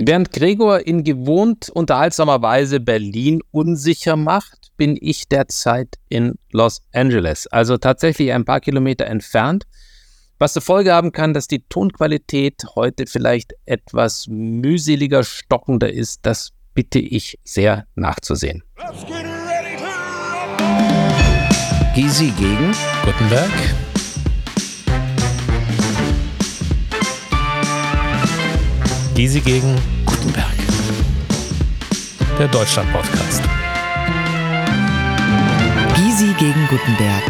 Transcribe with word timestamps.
Während 0.00 0.30
Gregor 0.32 0.86
in 0.86 1.02
gewohnt 1.02 1.70
unterhaltsamer 1.70 2.40
Weise 2.40 2.78
Berlin 2.78 3.40
unsicher 3.50 4.14
macht, 4.14 4.70
bin 4.76 4.96
ich 5.00 5.26
derzeit 5.28 5.96
in 6.08 6.38
Los 6.52 6.82
Angeles, 6.92 7.48
also 7.48 7.78
tatsächlich 7.78 8.32
ein 8.32 8.44
paar 8.44 8.60
Kilometer 8.60 9.06
entfernt, 9.06 9.64
was 10.38 10.52
zur 10.52 10.62
Folge 10.62 10.92
haben 10.92 11.10
kann, 11.10 11.34
dass 11.34 11.48
die 11.48 11.64
Tonqualität 11.68 12.62
heute 12.76 13.08
vielleicht 13.08 13.54
etwas 13.66 14.28
mühseliger, 14.28 15.24
stockender 15.24 15.92
ist. 15.92 16.20
Das 16.22 16.52
bitte 16.74 17.00
ich 17.00 17.40
sehr 17.42 17.88
nachzusehen. 17.96 18.62
Gysi 21.96 22.32
gegen 22.38 22.72
Gutenberg. 23.04 23.50
Gysi 29.18 29.40
gegen 29.40 29.74
Gutenberg. 30.06 30.54
Der 32.38 32.46
Deutschland-Podcast. 32.46 33.42
Gysi 35.96 36.32
gegen 36.38 36.68
Gutenberg. 36.68 37.24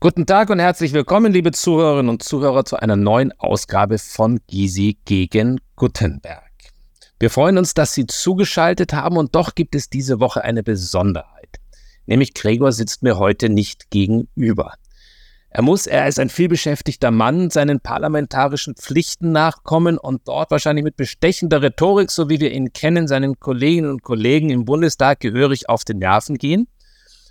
Guten 0.00 0.26
Tag 0.26 0.50
und 0.50 0.58
herzlich 0.58 0.92
willkommen, 0.92 1.32
liebe 1.32 1.52
Zuhörerinnen 1.52 2.08
und 2.08 2.24
Zuhörer, 2.24 2.64
zu 2.64 2.74
einer 2.74 2.96
neuen 2.96 3.30
Ausgabe 3.38 3.98
von 3.98 4.40
Gysi 4.48 4.98
gegen 5.04 5.60
Gutenberg. 5.76 6.42
Wir 7.20 7.30
freuen 7.30 7.56
uns, 7.56 7.72
dass 7.72 7.94
Sie 7.94 8.08
zugeschaltet 8.08 8.94
haben 8.94 9.16
und 9.16 9.36
doch 9.36 9.54
gibt 9.54 9.76
es 9.76 9.88
diese 9.88 10.18
Woche 10.18 10.42
eine 10.42 10.64
Besonderheit. 10.64 11.60
Nämlich 12.06 12.34
Gregor 12.34 12.72
sitzt 12.72 13.04
mir 13.04 13.16
heute 13.16 13.48
nicht 13.48 13.90
gegenüber. 13.90 14.72
Er 15.50 15.62
muss, 15.62 15.86
er 15.86 16.06
ist 16.06 16.18
ein 16.18 16.28
vielbeschäftigter 16.28 17.10
Mann, 17.10 17.50
seinen 17.50 17.80
parlamentarischen 17.80 18.74
Pflichten 18.74 19.32
nachkommen 19.32 19.96
und 19.96 20.28
dort 20.28 20.50
wahrscheinlich 20.50 20.84
mit 20.84 20.96
bestechender 20.96 21.62
Rhetorik, 21.62 22.10
so 22.10 22.28
wie 22.28 22.40
wir 22.40 22.52
ihn 22.52 22.72
kennen, 22.72 23.08
seinen 23.08 23.38
Kolleginnen 23.40 23.90
und 23.90 24.02
Kollegen 24.02 24.50
im 24.50 24.64
Bundestag 24.64 25.20
gehörig 25.20 25.68
auf 25.68 25.84
den 25.84 25.98
Nerven 25.98 26.36
gehen. 26.36 26.68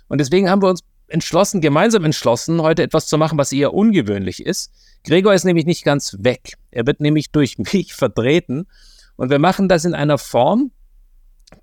Und 0.08 0.18
deswegen 0.18 0.50
haben 0.50 0.62
wir 0.62 0.70
uns 0.70 0.80
entschlossen, 1.08 1.60
gemeinsam 1.60 2.04
entschlossen, 2.04 2.60
heute 2.62 2.82
etwas 2.82 3.06
zu 3.06 3.18
machen, 3.18 3.38
was 3.38 3.52
eher 3.52 3.74
ungewöhnlich 3.74 4.44
ist. 4.44 4.72
Gregor 5.04 5.34
ist 5.34 5.44
nämlich 5.44 5.66
nicht 5.66 5.84
ganz 5.84 6.16
weg. 6.18 6.54
Er 6.70 6.86
wird 6.86 7.00
nämlich 7.00 7.30
durch 7.30 7.58
mich 7.72 7.94
vertreten. 7.94 8.66
Und 9.16 9.30
wir 9.30 9.38
machen 9.38 9.68
das 9.68 9.84
in 9.84 9.94
einer 9.94 10.18
Form, 10.18 10.72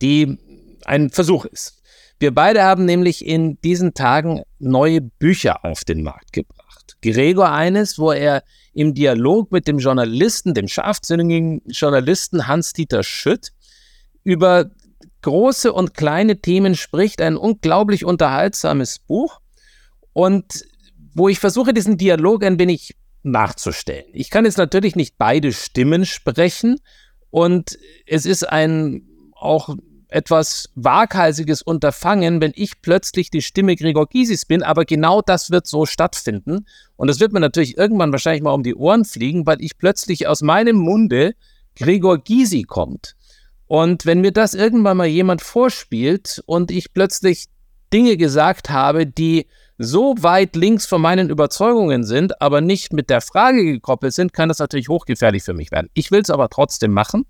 die 0.02 0.38
ein 0.86 1.10
Versuch 1.10 1.46
ist. 1.46 1.83
Wir 2.20 2.34
beide 2.34 2.64
haben 2.64 2.86
nämlich 2.86 3.26
in 3.26 3.60
diesen 3.62 3.94
Tagen 3.94 4.44
neue 4.60 5.02
Bücher 5.02 5.66
auf 5.66 5.84
den 5.84 6.04
Markt 6.04 6.34
gebracht. 6.34 6.98
Gregor 7.02 7.52
eines, 7.52 8.00
wo 8.00 8.12
er 8.12 8.44
im 8.74 8.94
Dialog 8.94 9.52
mit 9.52 9.68
dem 9.68 9.78
Journalisten, 9.78 10.54
dem 10.54 10.68
scharfsinnigen 10.68 11.62
Journalisten 11.68 12.48
Hans-Dieter 12.48 13.04
Schütt, 13.04 13.52
über 14.24 14.72
große 15.22 15.74
und 15.74 15.94
kleine 15.96 16.40
Themen 16.40 16.76
spricht. 16.76 17.22
Ein 17.22 17.36
unglaublich 17.36 18.06
unterhaltsames 18.06 19.00
Buch. 19.00 19.40
Und 20.14 20.66
wo 21.14 21.30
ich 21.30 21.40
versuche, 21.40 21.74
diesen 21.74 21.98
Dialog 21.98 22.44
ein 22.44 22.60
wenig 22.60 22.96
nachzustellen. 23.24 24.06
Ich 24.14 24.30
kann 24.30 24.46
jetzt 24.46 24.58
natürlich 24.58 24.96
nicht 24.96 25.16
beide 25.18 25.52
Stimmen 25.52 26.06
sprechen. 26.06 26.80
Und 27.30 27.78
es 28.06 28.26
ist 28.26 28.48
ein 28.48 29.08
auch 29.34 29.76
etwas 30.14 30.70
waghalsiges 30.76 31.62
Unterfangen, 31.62 32.40
wenn 32.40 32.54
ich 32.56 32.82
plötzlich 32.82 33.30
die 33.32 33.42
Stimme 33.42 33.76
Gregor 33.76 34.08
Gysis 34.08 34.46
bin, 34.46 34.64
aber 34.64 34.86
genau 34.86 35.22
das 35.22 35.50
wird 35.50 35.66
so 35.66 35.86
stattfinden. 35.86 36.66
Und 36.96 37.10
es 37.10 37.20
wird 37.20 37.34
mir 37.34 37.40
natürlich 37.40 37.78
irgendwann 37.78 38.12
wahrscheinlich 38.12 38.44
mal 38.44 38.54
um 38.54 38.64
die 38.64 38.76
Ohren 38.76 39.06
fliegen, 39.06 39.46
weil 39.46 39.62
ich 39.62 39.78
plötzlich 39.78 40.28
aus 40.28 40.42
meinem 40.42 40.76
Munde 40.76 41.34
Gregor 41.76 42.20
Gysi 42.20 42.64
kommt. 42.64 43.16
Und 43.66 44.06
wenn 44.06 44.22
mir 44.22 44.32
das 44.32 44.54
irgendwann 44.54 44.98
mal 44.98 45.08
jemand 45.08 45.42
vorspielt 45.42 46.44
und 46.46 46.70
ich 46.70 46.94
plötzlich 46.94 47.48
Dinge 47.92 48.18
gesagt 48.18 48.70
habe, 48.70 49.08
die 49.08 49.48
so 49.80 50.16
weit 50.20 50.56
links 50.56 50.86
von 50.86 51.02
meinen 51.02 51.30
Überzeugungen 51.30 52.04
sind, 52.04 52.40
aber 52.42 52.62
nicht 52.62 52.94
mit 52.94 53.10
der 53.10 53.22
Frage 53.22 53.64
gekoppelt 53.64 54.14
sind, 54.14 54.34
kann 54.34 54.50
das 54.50 54.60
natürlich 54.60 54.90
hochgefährlich 54.90 55.44
für 55.44 55.54
mich 55.54 55.72
werden. 55.72 55.90
Ich 55.96 56.12
will 56.12 56.22
es 56.22 56.30
aber 56.30 56.50
trotzdem 56.50 56.92
machen, 56.92 57.26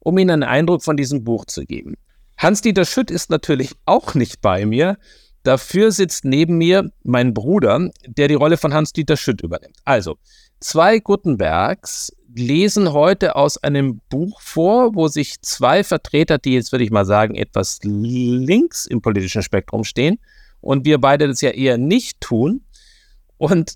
um 0.00 0.18
Ihnen 0.18 0.30
einen 0.30 0.42
Eindruck 0.42 0.84
von 0.84 0.96
diesem 0.96 1.24
Buch 1.24 1.46
zu 1.46 1.64
geben. 1.64 1.96
Hans-Dieter 2.38 2.84
Schütt 2.84 3.10
ist 3.10 3.30
natürlich 3.30 3.72
auch 3.86 4.14
nicht 4.14 4.40
bei 4.40 4.66
mir. 4.66 4.98
Dafür 5.42 5.92
sitzt 5.92 6.24
neben 6.24 6.58
mir 6.58 6.90
mein 7.02 7.32
Bruder, 7.32 7.90
der 8.06 8.28
die 8.28 8.34
Rolle 8.34 8.56
von 8.56 8.74
Hans-Dieter 8.74 9.16
Schütt 9.16 9.42
übernimmt. 9.42 9.76
Also, 9.84 10.18
zwei 10.60 10.98
Gutenbergs 10.98 12.12
lesen 12.34 12.92
heute 12.92 13.36
aus 13.36 13.56
einem 13.56 14.00
Buch 14.10 14.40
vor, 14.40 14.94
wo 14.94 15.08
sich 15.08 15.40
zwei 15.40 15.84
Vertreter, 15.84 16.38
die 16.38 16.52
jetzt 16.52 16.72
würde 16.72 16.84
ich 16.84 16.90
mal 16.90 17.06
sagen, 17.06 17.34
etwas 17.34 17.78
links 17.82 18.86
im 18.86 19.00
politischen 19.00 19.42
Spektrum 19.42 19.84
stehen, 19.84 20.18
und 20.60 20.84
wir 20.84 20.98
beide 20.98 21.28
das 21.28 21.40
ja 21.40 21.50
eher 21.50 21.78
nicht 21.78 22.20
tun. 22.20 22.62
Und 23.38 23.74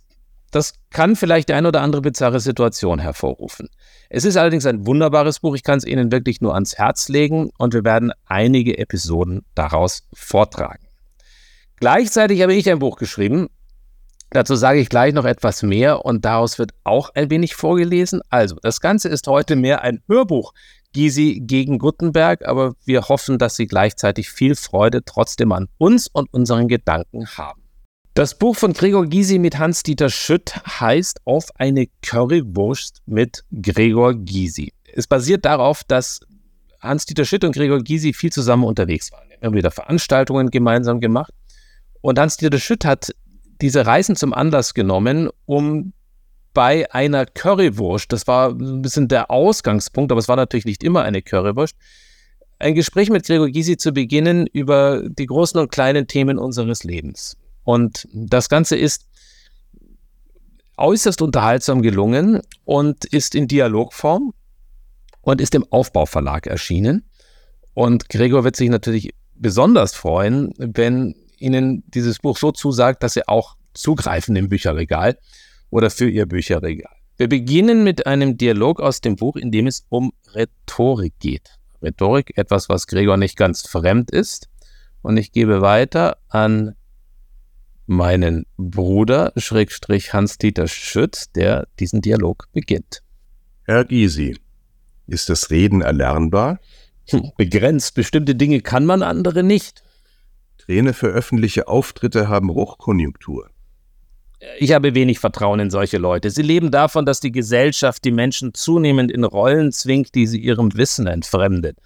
das 0.51 0.75
kann 0.91 1.17
vielleicht 1.17 1.49
die 1.49 1.55
eine 1.55 1.69
oder 1.69 1.81
andere 1.81 2.03
bizarre 2.03 2.41
Situation 2.41 2.99
hervorrufen. 2.99 3.69
Es 4.09 4.25
ist 4.25 4.37
allerdings 4.37 4.67
ein 4.67 4.87
wunderbares 4.87 5.41
Buch. 5.41 5.55
Ich 5.55 5.63
kann 5.63 5.79
es 5.79 5.87
Ihnen 5.87 6.11
wirklich 6.11 6.41
nur 6.41 6.55
ans 6.55 6.77
Herz 6.77 7.09
legen 7.09 7.51
und 7.59 7.75
wir 7.75 7.85
werden 7.85 8.13
einige 8.27 8.79
Episoden 8.79 9.45
daraus 9.55 10.03
vortragen. 10.13 10.87
Gleichzeitig 11.77 12.43
habe 12.43 12.55
ich 12.55 12.69
ein 12.69 12.81
Buch 12.81 12.97
geschrieben. 12.97 13.49
Dazu 14.31 14.55
sage 14.55 14.79
ich 14.79 14.89
gleich 14.89 15.13
noch 15.13 15.25
etwas 15.25 15.63
mehr 15.63 16.05
und 16.05 16.25
daraus 16.25 16.59
wird 16.59 16.73
auch 16.85 17.11
ein 17.15 17.31
wenig 17.31 17.55
vorgelesen. 17.55 18.21
Also, 18.29 18.57
das 18.63 18.81
Ganze 18.81 19.09
ist 19.09 19.27
heute 19.27 19.57
mehr 19.57 19.83
ein 19.83 20.03
Hörbuch. 20.09 20.53
Gysi 20.93 21.41
gegen 21.45 21.79
Gutenberg, 21.79 22.47
aber 22.47 22.75
wir 22.85 23.09
hoffen, 23.09 23.39
dass 23.39 23.57
Sie 23.57 23.67
gleichzeitig 23.67 24.31
viel 24.31 24.57
Freude 24.57 25.05
trotzdem 25.05 25.53
an 25.53 25.69
uns 25.79 26.09
und 26.09 26.33
unseren 26.33 26.69
Gedanken 26.69 27.27
haben. 27.37 27.60
Das 28.15 28.37
Buch 28.37 28.57
von 28.57 28.73
Gregor 28.73 29.07
Gysi 29.07 29.39
mit 29.39 29.57
Hans-Dieter 29.59 30.11
Schütt 30.11 30.57
heißt 30.67 31.21
Auf 31.27 31.47
eine 31.55 31.87
Currywurst 32.03 33.03
mit 33.07 33.45
Gregor 33.63 34.15
Gysi. 34.15 34.73
Es 34.93 35.07
basiert 35.07 35.45
darauf, 35.45 35.85
dass 35.85 36.19
Hans-Dieter 36.81 37.25
Schütt 37.25 37.45
und 37.45 37.55
Gregor 37.55 37.79
Gysi 37.79 38.13
viel 38.13 38.33
zusammen 38.33 38.65
unterwegs 38.65 39.13
waren. 39.13 39.29
Wir 39.29 39.47
haben 39.47 39.55
wieder 39.55 39.71
Veranstaltungen 39.71 40.51
gemeinsam 40.51 40.99
gemacht. 40.99 41.33
Und 42.01 42.19
Hans-Dieter 42.19 42.59
Schütt 42.59 42.85
hat 42.85 43.15
diese 43.61 43.87
Reisen 43.87 44.17
zum 44.17 44.35
Anlass 44.35 44.75
genommen, 44.75 45.31
um 45.47 45.93
bei 46.53 46.93
einer 46.93 47.27
Currywurst, 47.27 48.13
das 48.13 48.27
war 48.27 48.51
ein 48.51 48.83
bisschen 48.83 49.07
der 49.07 49.31
Ausgangspunkt, 49.31 50.11
aber 50.11 50.19
es 50.19 50.27
war 50.27 50.35
natürlich 50.35 50.65
nicht 50.65 50.83
immer 50.83 51.03
eine 51.03 51.23
Currywurst, 51.23 51.77
ein 52.59 52.75
Gespräch 52.75 53.09
mit 53.09 53.25
Gregor 53.25 53.49
Gysi 53.49 53.77
zu 53.77 53.93
beginnen 53.93 54.49
über 54.49 55.09
die 55.09 55.27
großen 55.27 55.61
und 55.61 55.71
kleinen 55.71 56.09
Themen 56.09 56.39
unseres 56.39 56.83
Lebens. 56.83 57.37
Und 57.65 58.09
das 58.13 58.49
Ganze 58.49 58.77
ist 58.77 59.07
äußerst 60.77 61.21
unterhaltsam 61.23 61.83
gelungen 61.83 62.41
und 62.65 63.05
ist 63.05 63.35
in 63.35 63.49
Dialogform 63.49 64.33
und 65.21 65.41
ist 65.41 65.55
im 65.55 65.65
Aufbauverlag 65.71 66.47
erschienen. 66.47 67.05
Und 67.75 68.09
Gregor 68.09 68.45
wird 68.45 68.57
sich 68.57 68.71
natürlich 68.71 69.15
besonders 69.35 69.95
freuen, 69.95 70.55
wenn 70.59 71.15
Ihnen 71.39 71.85
dieses 71.89 72.19
Buch 72.19 72.37
so 72.37 72.53
zusagt, 72.53 73.03
dass 73.03 73.15
Sie 73.15 73.27
auch 73.29 73.57
zugreifen 73.75 74.37
im 74.37 74.49
Bücherregal 74.49 75.19
oder 75.71 75.91
für 75.91 76.09
Ihr 76.09 76.27
Bücherregal. 76.27 76.93
Wir 77.17 77.29
beginnen 77.29 77.85
mit 77.85 78.07
einem 78.07 78.39
Dialog 78.39 78.81
aus 78.81 79.03
dem 79.03 79.17
Buch, 79.17 79.37
in 79.37 79.51
dem 79.53 79.67
es 79.67 79.85
um 79.91 80.13
Rhetorik 80.35 81.15
geht. 81.19 81.59
Rhetorik, 81.83 82.37
etwas, 82.37 82.69
was 82.69 82.87
Gregor 82.87 83.17
nicht 83.17 83.37
ganz 83.37 83.67
fremd 83.67 84.11
ist. 84.11 84.49
Und 85.03 85.17
ich 85.17 85.33
gebe 85.33 85.61
weiter 85.61 86.19
an 86.29 86.77
meinen 87.87 88.47
Bruder, 88.57 89.33
Schrägstrich 89.37 90.13
Hans-Dieter 90.13 90.69
Schütz, 90.69 91.33
der 91.33 91.67
diesen 91.79 92.01
Dialog 92.01 92.49
beginnt. 92.53 93.03
Herr 93.65 93.85
Gysi, 93.85 94.37
ist 95.07 95.29
das 95.29 95.51
Reden 95.51 95.83
erlernbar? 95.83 96.61
Hm, 97.09 97.33
begrenzt. 97.37 97.95
Bestimmte 97.95 98.35
Dinge 98.35 98.61
kann 98.61 98.87
man, 98.87 99.03
andere 99.03 99.43
nicht. 99.43 99.83
Träne 100.59 100.93
für 100.93 101.09
öffentliche 101.09 101.69
Auftritte 101.69 102.29
haben 102.29 102.51
Hochkonjunktur. 102.51 103.51
Ich 104.59 104.73
habe 104.73 104.95
wenig 104.95 105.19
Vertrauen 105.19 105.61
in 105.61 105.71
solche 105.71 105.99
Leute. 105.99 106.31
Sie 106.31 106.43
leben 106.43 106.71
davon, 106.71 107.05
dass 107.05 107.21
die 107.21 107.33
Gesellschaft 107.33 108.05
die 108.05 108.11
Menschen 108.11 108.55
zunehmend 108.55 109.11
in 109.11 109.25
Rollen 109.25 109.71
zwingt, 109.71 110.15
die 110.15 110.27
sie 110.27 110.39
ihrem 110.39 110.75
Wissen 110.77 111.07
entfremdet. 111.07 111.77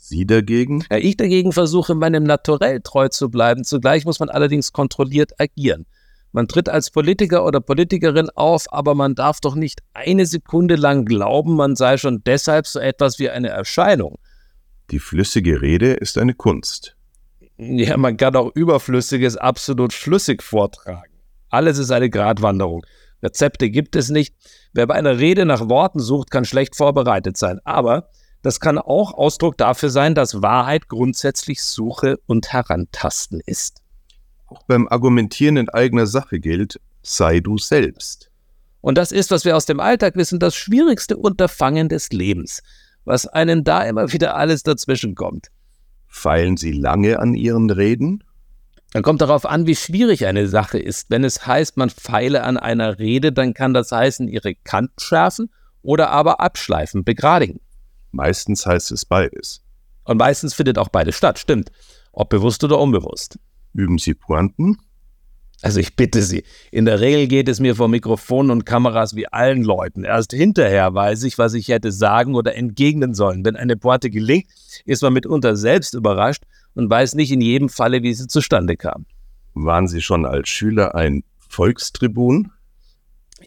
Sie 0.00 0.26
dagegen? 0.26 0.84
Ja, 0.90 0.96
ich 0.96 1.16
dagegen 1.16 1.52
versuche, 1.52 1.94
meinem 1.94 2.22
Naturell 2.22 2.80
treu 2.80 3.08
zu 3.08 3.30
bleiben. 3.30 3.64
Zugleich 3.64 4.04
muss 4.04 4.20
man 4.20 4.30
allerdings 4.30 4.72
kontrolliert 4.72 5.32
agieren. 5.38 5.86
Man 6.32 6.46
tritt 6.46 6.68
als 6.68 6.90
Politiker 6.90 7.44
oder 7.44 7.60
Politikerin 7.60 8.30
auf, 8.34 8.72
aber 8.72 8.94
man 8.94 9.14
darf 9.14 9.40
doch 9.40 9.54
nicht 9.54 9.80
eine 9.94 10.24
Sekunde 10.24 10.76
lang 10.76 11.04
glauben, 11.04 11.56
man 11.56 11.74
sei 11.74 11.96
schon 11.96 12.22
deshalb 12.24 12.66
so 12.66 12.78
etwas 12.78 13.18
wie 13.18 13.28
eine 13.28 13.48
Erscheinung. 13.48 14.18
Die 14.90 14.98
flüssige 14.98 15.60
Rede 15.60 15.94
ist 15.94 16.16
eine 16.16 16.34
Kunst. 16.34 16.96
Ja, 17.56 17.96
man 17.96 18.16
kann 18.16 18.36
auch 18.36 18.54
Überflüssiges 18.54 19.36
absolut 19.36 19.92
flüssig 19.92 20.42
vortragen. 20.42 21.12
Alles 21.50 21.78
ist 21.78 21.90
eine 21.90 22.08
Gratwanderung. 22.08 22.84
Rezepte 23.22 23.68
gibt 23.68 23.96
es 23.96 24.10
nicht. 24.10 24.34
Wer 24.72 24.86
bei 24.86 24.94
einer 24.94 25.18
Rede 25.18 25.44
nach 25.44 25.68
Worten 25.68 25.98
sucht, 25.98 26.30
kann 26.30 26.44
schlecht 26.44 26.76
vorbereitet 26.76 27.36
sein. 27.36 27.58
Aber 27.64 28.10
das 28.42 28.60
kann 28.60 28.78
auch 28.78 29.14
Ausdruck 29.14 29.56
dafür 29.56 29.90
sein, 29.90 30.14
dass 30.14 30.42
Wahrheit 30.42 30.88
grundsätzlich 30.88 31.62
Suche 31.62 32.18
und 32.26 32.52
Herantasten 32.52 33.40
ist. 33.44 33.82
Auch 34.46 34.62
beim 34.64 34.88
Argumentieren 34.88 35.56
in 35.56 35.68
eigener 35.68 36.06
Sache 36.06 36.40
gilt, 36.40 36.80
sei 37.02 37.40
du 37.40 37.58
selbst. 37.58 38.30
Und 38.80 38.96
das 38.96 39.12
ist, 39.12 39.30
was 39.30 39.44
wir 39.44 39.56
aus 39.56 39.66
dem 39.66 39.80
Alltag 39.80 40.16
wissen, 40.16 40.38
das 40.38 40.54
schwierigste 40.54 41.16
Unterfangen 41.16 41.88
des 41.88 42.10
Lebens, 42.10 42.62
was 43.04 43.26
einen 43.26 43.64
da 43.64 43.82
immer 43.82 44.12
wieder 44.12 44.36
alles 44.36 44.62
dazwischen 44.62 45.14
kommt. 45.14 45.48
Feilen 46.06 46.56
Sie 46.56 46.72
lange 46.72 47.18
an 47.18 47.34
Ihren 47.34 47.70
Reden? 47.70 48.24
Dann 48.92 49.02
kommt 49.02 49.20
darauf 49.20 49.44
an, 49.44 49.66
wie 49.66 49.76
schwierig 49.76 50.26
eine 50.26 50.48
Sache 50.48 50.78
ist. 50.78 51.10
Wenn 51.10 51.24
es 51.24 51.46
heißt, 51.46 51.76
man 51.76 51.90
feile 51.90 52.42
an 52.44 52.56
einer 52.56 52.98
Rede, 52.98 53.32
dann 53.32 53.52
kann 53.52 53.74
das 53.74 53.92
heißen, 53.92 54.28
ihre 54.28 54.54
Kanten 54.54 54.98
schärfen 54.98 55.50
oder 55.82 56.10
aber 56.10 56.40
abschleifen, 56.40 57.04
begradigen. 57.04 57.60
Meistens 58.10 58.66
heißt 58.66 58.92
es 58.92 59.04
beides. 59.04 59.62
Und 60.04 60.18
meistens 60.18 60.54
findet 60.54 60.78
auch 60.78 60.88
beides 60.88 61.16
statt, 61.16 61.38
stimmt. 61.38 61.70
Ob 62.12 62.30
bewusst 62.30 62.64
oder 62.64 62.78
unbewusst. 62.78 63.38
Üben 63.74 63.98
Sie 63.98 64.14
Pointen? 64.14 64.78
Also 65.60 65.80
ich 65.80 65.96
bitte 65.96 66.22
Sie, 66.22 66.44
in 66.70 66.84
der 66.84 67.00
Regel 67.00 67.26
geht 67.26 67.48
es 67.48 67.58
mir 67.58 67.74
vor 67.74 67.88
Mikrofonen 67.88 68.52
und 68.52 68.64
Kameras 68.64 69.16
wie 69.16 69.26
allen 69.26 69.62
Leuten. 69.62 70.04
Erst 70.04 70.32
hinterher 70.32 70.94
weiß 70.94 71.24
ich, 71.24 71.36
was 71.36 71.54
ich 71.54 71.68
hätte 71.68 71.90
sagen 71.90 72.36
oder 72.36 72.54
entgegnen 72.54 73.12
sollen. 73.12 73.44
Wenn 73.44 73.56
eine 73.56 73.76
Pointe 73.76 74.08
gelingt, 74.08 74.46
ist 74.84 75.02
man 75.02 75.12
mitunter 75.12 75.56
selbst 75.56 75.94
überrascht 75.94 76.44
und 76.74 76.88
weiß 76.88 77.14
nicht 77.14 77.32
in 77.32 77.40
jedem 77.40 77.68
Falle, 77.68 78.04
wie 78.04 78.14
sie 78.14 78.28
zustande 78.28 78.76
kam. 78.76 79.04
Waren 79.54 79.88
Sie 79.88 80.00
schon 80.00 80.24
als 80.24 80.48
Schüler 80.48 80.94
ein 80.94 81.24
Volkstribun? 81.48 82.52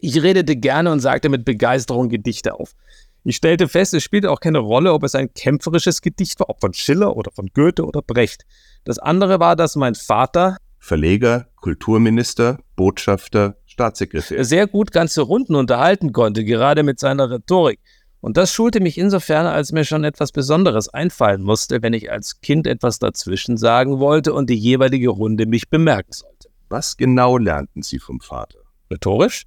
Ich 0.00 0.22
redete 0.22 0.56
gerne 0.56 0.92
und 0.92 1.00
sagte 1.00 1.30
mit 1.30 1.46
Begeisterung 1.46 2.10
Gedichte 2.10 2.54
auf. 2.54 2.74
Ich 3.24 3.36
stellte 3.36 3.68
fest, 3.68 3.94
es 3.94 4.02
spielte 4.02 4.30
auch 4.30 4.40
keine 4.40 4.58
Rolle, 4.58 4.92
ob 4.92 5.04
es 5.04 5.14
ein 5.14 5.32
kämpferisches 5.32 6.00
Gedicht 6.00 6.40
war, 6.40 6.50
ob 6.50 6.60
von 6.60 6.74
Schiller 6.74 7.16
oder 7.16 7.30
von 7.30 7.48
Goethe 7.54 7.84
oder 7.84 8.02
Brecht. 8.02 8.42
Das 8.84 8.98
andere 8.98 9.38
war, 9.38 9.54
dass 9.54 9.76
mein 9.76 9.94
Vater, 9.94 10.56
Verleger, 10.80 11.46
Kulturminister, 11.60 12.58
Botschafter, 12.74 13.56
Staatssekretär. 13.66 14.44
sehr 14.44 14.66
gut 14.66 14.90
ganze 14.90 15.22
Runden 15.22 15.54
unterhalten 15.54 16.12
konnte, 16.12 16.44
gerade 16.44 16.82
mit 16.82 16.98
seiner 16.98 17.30
Rhetorik. 17.30 17.78
Und 18.20 18.36
das 18.36 18.52
schulte 18.52 18.80
mich 18.80 18.98
insofern, 18.98 19.46
als 19.46 19.70
mir 19.70 19.84
schon 19.84 20.02
etwas 20.02 20.32
Besonderes 20.32 20.88
einfallen 20.88 21.42
musste, 21.42 21.82
wenn 21.82 21.92
ich 21.92 22.10
als 22.10 22.40
Kind 22.40 22.66
etwas 22.66 22.98
dazwischen 22.98 23.56
sagen 23.56 24.00
wollte 24.00 24.32
und 24.32 24.50
die 24.50 24.58
jeweilige 24.58 25.10
Runde 25.10 25.46
mich 25.46 25.68
bemerken 25.68 26.12
sollte. 26.12 26.48
Was 26.68 26.96
genau 26.96 27.36
lernten 27.36 27.82
Sie 27.82 28.00
vom 28.00 28.20
Vater? 28.20 28.58
Rhetorisch? 28.90 29.44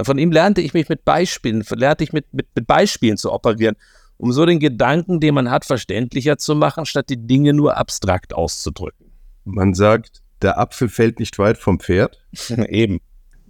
Von 0.00 0.18
ihm 0.18 0.30
lernte 0.30 0.60
ich 0.60 0.74
mich 0.74 0.88
mit 0.88 1.04
Beispielen, 1.04 1.64
lernte 1.70 2.04
ich 2.04 2.12
mit, 2.12 2.32
mit, 2.32 2.46
mit 2.54 2.66
Beispielen 2.66 3.16
zu 3.16 3.32
operieren, 3.32 3.76
um 4.16 4.32
so 4.32 4.46
den 4.46 4.60
Gedanken, 4.60 5.20
den 5.20 5.34
man 5.34 5.50
hat, 5.50 5.64
verständlicher 5.64 6.38
zu 6.38 6.54
machen, 6.54 6.86
statt 6.86 7.08
die 7.08 7.26
Dinge 7.26 7.52
nur 7.52 7.76
abstrakt 7.76 8.34
auszudrücken. 8.34 9.12
Man 9.44 9.74
sagt, 9.74 10.22
der 10.42 10.58
Apfel 10.58 10.88
fällt 10.88 11.18
nicht 11.18 11.38
weit 11.38 11.58
vom 11.58 11.80
Pferd. 11.80 12.18
Eben. 12.68 13.00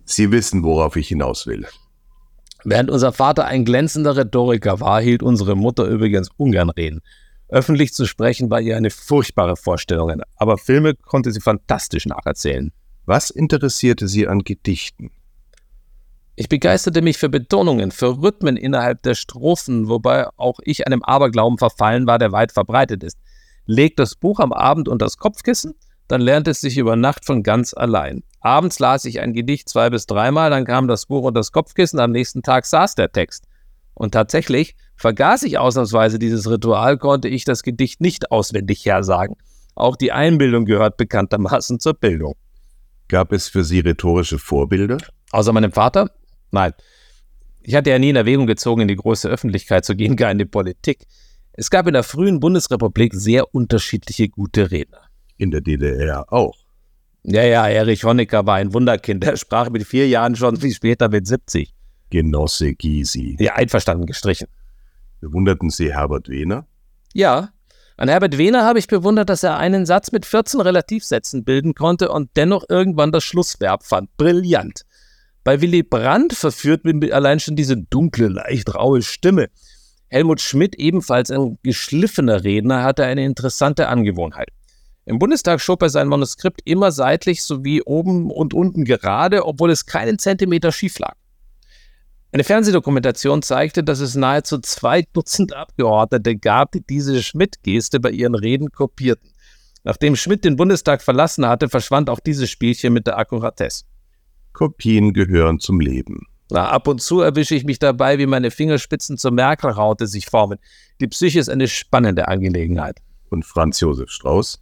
Sie 0.04 0.30
wissen, 0.30 0.62
worauf 0.62 0.96
ich 0.96 1.08
hinaus 1.08 1.46
will. 1.46 1.66
Während 2.64 2.90
unser 2.90 3.12
Vater 3.12 3.44
ein 3.44 3.64
glänzender 3.64 4.16
Rhetoriker 4.16 4.80
war, 4.80 5.00
hielt 5.00 5.22
unsere 5.22 5.54
Mutter 5.54 5.84
übrigens 5.84 6.28
ungern 6.36 6.70
Reden. 6.70 7.00
Öffentlich 7.48 7.94
zu 7.94 8.04
sprechen 8.04 8.50
war 8.50 8.60
ihr 8.60 8.76
eine 8.76 8.90
furchtbare 8.90 9.56
Vorstellung, 9.56 10.20
aber 10.36 10.58
Filme 10.58 10.94
konnte 10.94 11.32
sie 11.32 11.40
fantastisch 11.40 12.04
nacherzählen. 12.06 12.72
Was 13.06 13.30
interessierte 13.30 14.06
Sie 14.06 14.28
an 14.28 14.40
Gedichten? 14.40 15.10
Ich 16.40 16.49
begeisterte 16.49 17.02
mich 17.02 17.19
für 17.19 17.29
Betonungen, 17.29 17.90
für 17.90 18.23
Rhythmen 18.23 18.56
innerhalb 18.56 19.02
der 19.02 19.17
Strophen, 19.17 19.88
wobei 19.88 20.29
auch 20.37 20.61
ich 20.62 20.87
einem 20.87 21.02
Aberglauben 21.02 21.58
verfallen 21.58 22.06
war, 22.06 22.20
der 22.20 22.31
weit 22.31 22.52
verbreitet 22.52 23.02
ist. 23.02 23.19
Legt 23.67 23.99
das 23.99 24.14
Buch 24.14 24.38
am 24.38 24.52
Abend 24.52 24.87
unter 24.87 25.06
das 25.06 25.17
Kopfkissen, 25.17 25.75
dann 26.06 26.20
lernt 26.20 26.46
es 26.46 26.61
sich 26.61 26.79
über 26.79 26.94
Nacht 26.94 27.25
von 27.25 27.43
ganz 27.43 27.75
allein. 27.75 28.23
Abends 28.40 28.79
las 28.79 29.05
ich 29.05 29.19
ein 29.19 29.32
Gedicht 29.32 29.69
zwei 29.69 29.90
bis 29.90 30.06
dreimal, 30.06 30.49
dann 30.50 30.64
kam 30.64 30.87
das 30.87 31.06
Buch 31.06 31.25
unter 31.25 31.40
das 31.40 31.50
Kopfkissen, 31.50 31.99
am 31.99 32.12
nächsten 32.12 32.44
Tag 32.44 32.67
saß 32.67 32.94
der 32.94 33.11
Text. 33.11 33.43
Und 33.94 34.12
tatsächlich 34.12 34.76
vergaß 34.94 35.43
ich 35.43 35.58
ausnahmsweise 35.58 36.20
dieses 36.20 36.49
Ritual, 36.49 36.99
konnte 36.99 37.26
ich 37.26 37.46
das 37.46 37.64
Gedicht 37.64 38.00
nicht 38.00 38.31
auswendig 38.31 38.85
hersagen. 38.85 39.35
Auch 39.75 39.96
die 39.96 40.12
Einbildung 40.12 40.67
gehört 40.67 40.99
bekanntermaßen 40.99 41.81
zur 41.81 41.94
Bildung. 41.94 42.37
Gab 43.08 43.32
es 43.32 43.49
für 43.49 43.64
Sie 43.64 43.81
rhetorische 43.81 44.38
Vorbilder? 44.38 44.99
Außer 45.32 45.52
meinem 45.52 45.73
Vater? 45.73 46.12
Nein. 46.50 46.72
Ich 47.60 47.74
hatte 47.74 47.90
ja 47.90 47.98
nie 47.98 48.10
in 48.10 48.16
Erwägung 48.16 48.46
gezogen, 48.46 48.82
in 48.82 48.88
die 48.88 48.96
große 48.96 49.28
Öffentlichkeit 49.28 49.84
zu 49.84 49.94
gehen, 49.94 50.16
gar 50.16 50.30
in 50.30 50.38
die 50.38 50.44
Politik. 50.44 51.06
Es 51.52 51.70
gab 51.70 51.86
in 51.86 51.94
der 51.94 52.04
frühen 52.04 52.40
Bundesrepublik 52.40 53.14
sehr 53.14 53.54
unterschiedliche 53.54 54.28
gute 54.28 54.70
Redner. 54.70 55.02
In 55.36 55.50
der 55.50 55.60
DDR 55.60 56.32
auch. 56.32 56.56
Ja, 57.24 57.42
ja, 57.42 57.68
Erich 57.68 58.04
Honecker 58.04 58.46
war 58.46 58.56
ein 58.56 58.72
Wunderkind. 58.72 59.24
Er 59.24 59.36
sprach 59.36 59.68
mit 59.70 59.84
vier 59.84 60.08
Jahren 60.08 60.36
schon, 60.36 60.62
wie 60.62 60.72
später 60.72 61.08
mit 61.08 61.26
70. 61.26 61.74
Genosse 62.10 62.74
Gysi. 62.74 63.36
Ja, 63.38 63.54
einverstanden 63.54 64.06
gestrichen. 64.06 64.48
Bewunderten 65.20 65.68
Sie 65.70 65.92
Herbert 65.92 66.28
Wehner? 66.28 66.66
Ja, 67.12 67.50
an 67.98 68.08
Herbert 68.08 68.38
Wehner 68.38 68.64
habe 68.64 68.78
ich 68.78 68.86
bewundert, 68.86 69.28
dass 69.28 69.42
er 69.42 69.56
einen 69.56 69.84
Satz 69.84 70.12
mit 70.12 70.24
14 70.24 70.60
Relativsätzen 70.60 71.42
bilden 71.42 71.74
konnte 71.74 72.10
und 72.10 72.30
dennoch 72.36 72.64
irgendwann 72.68 73.10
das 73.10 73.24
Schlussverb 73.24 73.82
fand. 73.82 74.16
Brillant. 74.16 74.86
Bei 75.44 75.61
Willy 75.61 75.82
Brandt 75.82 76.35
verführt 76.35 76.85
mich 76.85 77.14
allein 77.14 77.40
schon 77.40 77.56
diese 77.56 77.76
dunkle, 77.76 78.29
leicht 78.29 78.75
raue 78.75 79.02
Stimme. 79.02 79.49
Helmut 80.08 80.40
Schmidt, 80.40 80.75
ebenfalls 80.76 81.31
ein 81.31 81.58
geschliffener 81.62 82.44
Redner, 82.44 82.82
hatte 82.82 83.05
eine 83.05 83.25
interessante 83.25 83.88
Angewohnheit. 83.88 84.49
Im 85.05 85.19
Bundestag 85.19 85.61
schob 85.61 85.82
er 85.82 85.88
sein 85.88 86.08
Manuskript 86.08 86.61
immer 86.64 86.93
seitlich 86.93 87.43
sowie 87.43 87.82
oben 87.82 88.31
und 88.31 88.52
unten 88.52 88.85
gerade, 88.85 89.46
obwohl 89.46 89.70
es 89.70 89.87
keinen 89.87 90.19
Zentimeter 90.19 90.70
schief 90.70 90.99
lag. 90.99 91.14
Eine 92.31 92.44
Fernsehdokumentation 92.44 93.40
zeigte, 93.40 93.82
dass 93.82 94.00
es 94.00 94.14
nahezu 94.14 94.58
zwei 94.58 95.02
Dutzend 95.14 95.55
Abgeordnete 95.55 96.37
gab, 96.37 96.73
die 96.73 96.85
diese 96.85 97.23
Schmidt-Geste 97.23 98.00
bei 98.00 98.11
ihren 98.11 98.35
Reden 98.35 98.70
kopierten. 98.70 99.31
Nachdem 99.82 100.14
Schmidt 100.14 100.44
den 100.44 100.56
Bundestag 100.56 101.00
verlassen 101.00 101.46
hatte, 101.46 101.70
verschwand 101.70 102.11
auch 102.11 102.20
dieses 102.20 102.50
Spielchen 102.50 102.93
mit 102.93 103.06
der 103.06 103.17
Akkuratesse. 103.17 103.85
Kopien 104.58 105.12
gehören 105.12 105.60
zum 105.60 105.78
Leben. 105.78 106.26
Na, 106.50 106.69
ab 106.69 106.88
und 106.88 107.00
zu 107.00 107.20
erwische 107.20 107.55
ich 107.55 107.64
mich 107.64 107.78
dabei, 107.78 108.19
wie 108.19 108.26
meine 108.26 108.50
Fingerspitzen 108.50 109.16
zur 109.16 109.31
Merkel-Raute 109.31 110.08
sich 110.08 110.26
formen. 110.26 110.58
Die 111.00 111.06
Psyche 111.06 111.38
ist 111.38 111.49
eine 111.49 111.69
spannende 111.69 112.26
Angelegenheit. 112.26 112.99
Und 113.30 113.44
Franz 113.44 113.78
Josef 113.78 114.11
Strauß? 114.11 114.61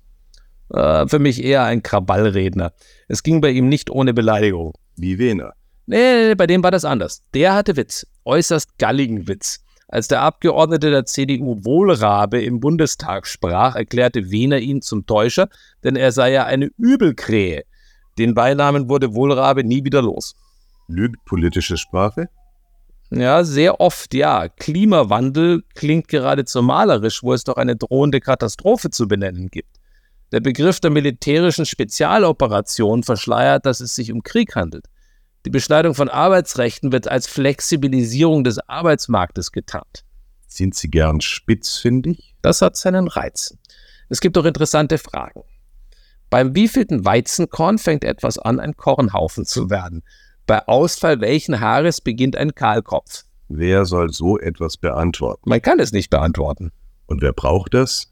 Äh, 0.75 1.07
für 1.09 1.19
mich 1.19 1.43
eher 1.43 1.65
ein 1.65 1.83
Krawallredner. 1.83 2.75
Es 3.09 3.23
ging 3.23 3.41
bei 3.41 3.49
ihm 3.51 3.71
nicht 3.71 3.89
ohne 3.89 4.13
Beleidigung. 4.13 4.75
Wie 4.97 5.19
Wehner. 5.19 5.55
Nee, 5.87 6.35
bei 6.35 6.47
dem 6.47 6.63
war 6.63 6.73
das 6.73 6.85
anders. 6.85 7.23
Der 7.33 7.55
hatte 7.55 7.77
Witz, 7.77 8.07
äußerst 8.27 8.77
galligen 8.77 9.29
Witz. 9.29 9.65
Als 9.89 10.09
der 10.09 10.21
Abgeordnete 10.21 10.91
der 10.91 11.07
CDU 11.07 11.65
Wohlrabe 11.65 12.43
im 12.43 12.61
Bundestag 12.61 13.27
sprach, 13.27 13.77
erklärte 13.77 14.31
Wehner 14.31 14.59
ihn 14.59 14.83
zum 14.83 15.07
Täuscher, 15.07 15.49
denn 15.85 15.97
er 15.97 16.13
sei 16.13 16.33
ja 16.33 16.45
eine 16.45 16.71
Übelkrähe. 16.77 17.65
Den 18.19 18.35
Beinamen 18.35 18.89
wurde 18.89 19.15
Wohlrabe 19.15 19.65
nie 19.65 19.85
wieder 19.85 20.03
los. 20.03 20.35
Lügt 20.89 21.25
politische 21.25 21.77
Sprache? 21.77 22.29
Ja, 23.11 23.45
sehr 23.45 23.81
oft, 23.81 24.15
ja. 24.15 24.49
Klimawandel 24.49 25.63
klingt 25.75 26.09
geradezu 26.09 26.63
malerisch, 26.63 27.23
wo 27.23 27.33
es 27.33 27.45
doch 27.45 27.57
eine 27.57 27.77
drohende 27.77 28.21
Katastrophe 28.21 28.91
zu 28.91 29.07
benennen 29.07 29.49
gibt. 29.49 29.77
Der 30.33 30.41
Begriff 30.41 30.81
der 30.81 30.91
militärischen 30.91 31.67
Spezialoperation 31.67 33.05
verschleiert, 33.05 33.65
dass 33.65 33.81
es 33.81 33.95
sich 33.95 34.11
um 34.11 34.23
Krieg 34.23 34.57
handelt. 34.57 34.87
Die 35.45 35.51
Beschneidung 35.51 35.95
von 35.95 36.09
Arbeitsrechten 36.09 36.91
wird 36.91 37.07
als 37.07 37.29
Flexibilisierung 37.29 38.43
des 38.43 38.59
Arbeitsmarktes 38.69 39.53
getarnt. 39.53 40.05
Sind 40.49 40.75
Sie 40.75 40.91
gern 40.91 41.21
spitzfindig? 41.21 42.35
Das 42.43 42.61
hat 42.63 42.77
seinen 42.77 43.07
Reiz. 43.07 43.57
Es 44.09 44.21
gibt 44.21 44.37
auch 44.37 44.45
interessante 44.45 44.99
Fragen. 44.99 45.43
Beim 46.37 46.55
wievielten 46.55 47.07
Weizenkorn 47.07 47.79
fängt 47.79 48.05
etwas 48.05 48.39
an, 48.39 48.61
ein 48.61 48.77
Kornhaufen 48.77 49.47
zu 49.47 49.71
werden? 49.71 50.03
Bei 50.47 50.69
Ausfall 50.69 51.23
welchen 51.23 51.61
Haares 51.61 52.03
beginnt 52.03 52.37
ein 52.37 52.55
Kahlkopf? 52.55 53.25
Wer 53.49 53.87
soll 53.87 54.13
so 54.13 54.39
etwas 54.39 54.77
beantworten? 54.77 55.49
Man 55.49 55.63
kann 55.63 55.81
es 55.81 55.93
nicht 55.93 56.11
beantworten. 56.11 56.73
Und 57.07 57.23
wer 57.23 57.33
braucht 57.33 57.73
das? 57.73 58.11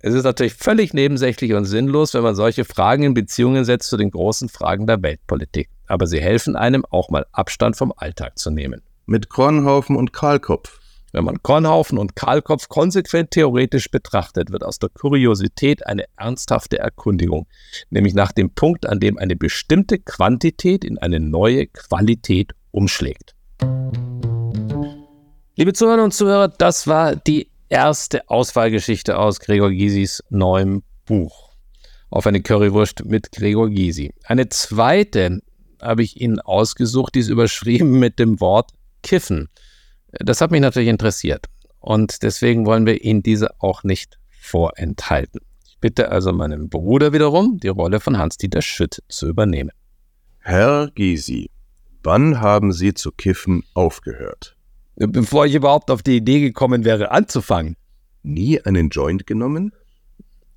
Es 0.00 0.14
ist 0.14 0.24
natürlich 0.24 0.54
völlig 0.54 0.94
nebensächlich 0.94 1.54
und 1.54 1.64
sinnlos, 1.64 2.12
wenn 2.12 2.24
man 2.24 2.34
solche 2.34 2.64
Fragen 2.64 3.04
in 3.04 3.14
Beziehungen 3.14 3.64
setzt 3.64 3.88
zu 3.88 3.96
den 3.96 4.10
großen 4.10 4.48
Fragen 4.48 4.88
der 4.88 5.00
Weltpolitik. 5.02 5.70
Aber 5.86 6.08
sie 6.08 6.20
helfen 6.20 6.56
einem, 6.56 6.84
auch 6.90 7.08
mal 7.08 7.24
Abstand 7.30 7.76
vom 7.76 7.92
Alltag 7.96 8.36
zu 8.36 8.50
nehmen. 8.50 8.82
Mit 9.06 9.28
Kornhaufen 9.28 9.94
und 9.94 10.12
Kahlkopf. 10.12 10.80
Wenn 11.14 11.26
man 11.26 11.40
Kornhaufen 11.44 11.96
und 11.96 12.16
Kahlkopf 12.16 12.68
konsequent 12.68 13.30
theoretisch 13.30 13.88
betrachtet, 13.88 14.50
wird 14.50 14.64
aus 14.64 14.80
der 14.80 14.88
Kuriosität 14.88 15.86
eine 15.86 16.06
ernsthafte 16.16 16.80
Erkundigung, 16.80 17.46
nämlich 17.88 18.14
nach 18.14 18.32
dem 18.32 18.50
Punkt, 18.50 18.84
an 18.84 18.98
dem 18.98 19.16
eine 19.16 19.36
bestimmte 19.36 20.00
Quantität 20.00 20.84
in 20.84 20.98
eine 20.98 21.20
neue 21.20 21.68
Qualität 21.68 22.50
umschlägt. 22.72 23.36
Liebe 25.54 25.72
Zuhörerinnen 25.72 26.06
und 26.06 26.14
Zuhörer, 26.14 26.48
das 26.48 26.88
war 26.88 27.14
die 27.14 27.48
erste 27.68 28.28
Auswahlgeschichte 28.28 29.16
aus 29.16 29.38
Gregor 29.38 29.70
Gysis 29.70 30.20
neuem 30.30 30.82
Buch 31.06 31.52
auf 32.10 32.26
eine 32.26 32.42
Currywurst 32.42 33.04
mit 33.04 33.30
Gregor 33.30 33.70
Gysi. 33.70 34.12
Eine 34.24 34.48
zweite 34.48 35.42
habe 35.80 36.02
ich 36.02 36.20
Ihnen 36.20 36.40
ausgesucht, 36.40 37.14
die 37.14 37.20
ist 37.20 37.28
überschrieben 37.28 38.00
mit 38.00 38.18
dem 38.18 38.40
Wort 38.40 38.72
Kiffen. 39.04 39.48
Das 40.20 40.40
hat 40.40 40.50
mich 40.50 40.60
natürlich 40.60 40.88
interessiert 40.88 41.46
und 41.80 42.22
deswegen 42.22 42.66
wollen 42.66 42.86
wir 42.86 43.02
Ihnen 43.02 43.22
diese 43.22 43.60
auch 43.60 43.82
nicht 43.84 44.18
vorenthalten. 44.30 45.40
Ich 45.66 45.78
bitte 45.80 46.10
also 46.10 46.32
meinen 46.32 46.68
Bruder 46.68 47.12
wiederum, 47.12 47.58
die 47.58 47.68
Rolle 47.68 48.00
von 48.00 48.18
Hans-Dieter 48.18 48.62
Schütt 48.62 49.02
zu 49.08 49.28
übernehmen. 49.28 49.70
Herr 50.38 50.90
Gysi, 50.94 51.50
wann 52.02 52.40
haben 52.40 52.72
Sie 52.72 52.94
zu 52.94 53.10
kiffen 53.12 53.64
aufgehört? 53.74 54.56
Bevor 54.96 55.46
ich 55.46 55.54
überhaupt 55.54 55.90
auf 55.90 56.02
die 56.02 56.16
Idee 56.16 56.40
gekommen 56.40 56.84
wäre, 56.84 57.10
anzufangen. 57.10 57.76
Nie 58.22 58.60
einen 58.60 58.90
Joint 58.90 59.26
genommen? 59.26 59.72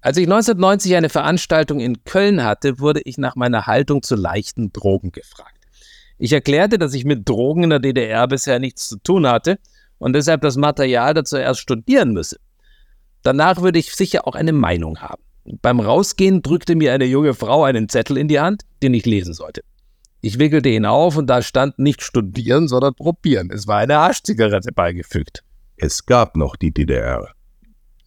Als 0.02 0.18
ich 0.18 0.26
1990 0.26 0.96
eine 0.96 1.10
Veranstaltung 1.10 1.80
in 1.80 2.04
Köln 2.04 2.44
hatte, 2.44 2.80
wurde 2.80 3.02
ich 3.04 3.18
nach 3.18 3.36
meiner 3.36 3.66
Haltung 3.66 4.04
zu 4.04 4.16
leichten 4.16 4.72
Drogen 4.72 5.12
gefragt. 5.12 5.57
Ich 6.18 6.34
erklärte, 6.34 6.78
dass 6.78 6.94
ich 6.94 7.06
mit 7.06 7.28
Drogen 7.30 7.64
in 7.64 7.70
der 7.70 7.80
DDR 7.80 8.28
bisher 8.28 8.60
nichts 8.60 8.88
zu 8.88 8.98
tun 8.98 9.28
hatte 9.28 9.60
und 10.00 10.14
deshalb 10.14 10.42
das 10.42 10.58
Material 10.58 11.14
dazu 11.14 11.38
erst 11.38 11.60
studieren 11.60 12.12
müsse. 12.12 12.38
Danach 13.24 13.62
würde 13.62 13.80
ich 13.80 13.94
sicher 13.94 14.28
auch 14.28 14.36
eine 14.36 14.54
Meinung 14.54 15.00
haben. 15.00 15.22
Beim 15.62 15.80
Rausgehen 15.80 16.42
drückte 16.42 16.76
mir 16.76 16.94
eine 16.94 17.06
junge 17.06 17.34
Frau 17.34 17.64
einen 17.64 17.88
Zettel 17.88 18.18
in 18.18 18.28
die 18.28 18.40
Hand, 18.40 18.64
den 18.84 18.94
ich 18.94 19.06
lesen 19.06 19.34
sollte. 19.34 19.62
Ich 20.22 20.40
wickelte 20.40 20.70
ihn 20.70 20.86
auf 20.86 21.16
und 21.16 21.28
da 21.28 21.42
stand 21.42 21.78
nicht 21.80 22.02
studieren, 22.02 22.68
sondern 22.68 22.96
probieren. 22.96 23.50
Es 23.52 23.68
war 23.68 23.78
eine 23.78 23.98
Haschzigarette 23.98 24.72
beigefügt. 24.74 25.44
Es 25.78 26.06
gab 26.06 26.36
noch 26.36 26.56
die 26.56 26.74
DDR. 26.74 27.32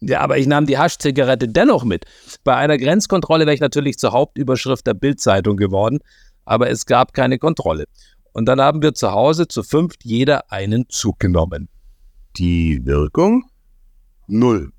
Ja, 0.01 0.19
aber 0.19 0.37
ich 0.37 0.47
nahm 0.47 0.65
die 0.65 0.77
Haschzigarette 0.77 1.47
dennoch 1.47 1.83
mit. 1.83 2.05
Bei 2.43 2.55
einer 2.55 2.77
Grenzkontrolle 2.77 3.45
wäre 3.45 3.53
ich 3.53 3.61
natürlich 3.61 3.97
zur 3.97 4.11
Hauptüberschrift 4.11 4.85
der 4.85 4.95
Bildzeitung 4.95 5.57
geworden, 5.57 5.99
aber 6.45 6.69
es 6.69 6.85
gab 6.85 7.13
keine 7.13 7.39
Kontrolle. 7.39 7.85
Und 8.33 8.45
dann 8.45 8.61
haben 8.61 8.81
wir 8.81 8.93
zu 8.93 9.11
Hause 9.11 9.47
zu 9.47 9.63
fünft 9.63 10.03
jeder 10.03 10.51
einen 10.51 10.87
Zug 10.89 11.19
genommen. 11.19 11.69
Die 12.37 12.85
Wirkung? 12.85 13.43
Null. 14.27 14.71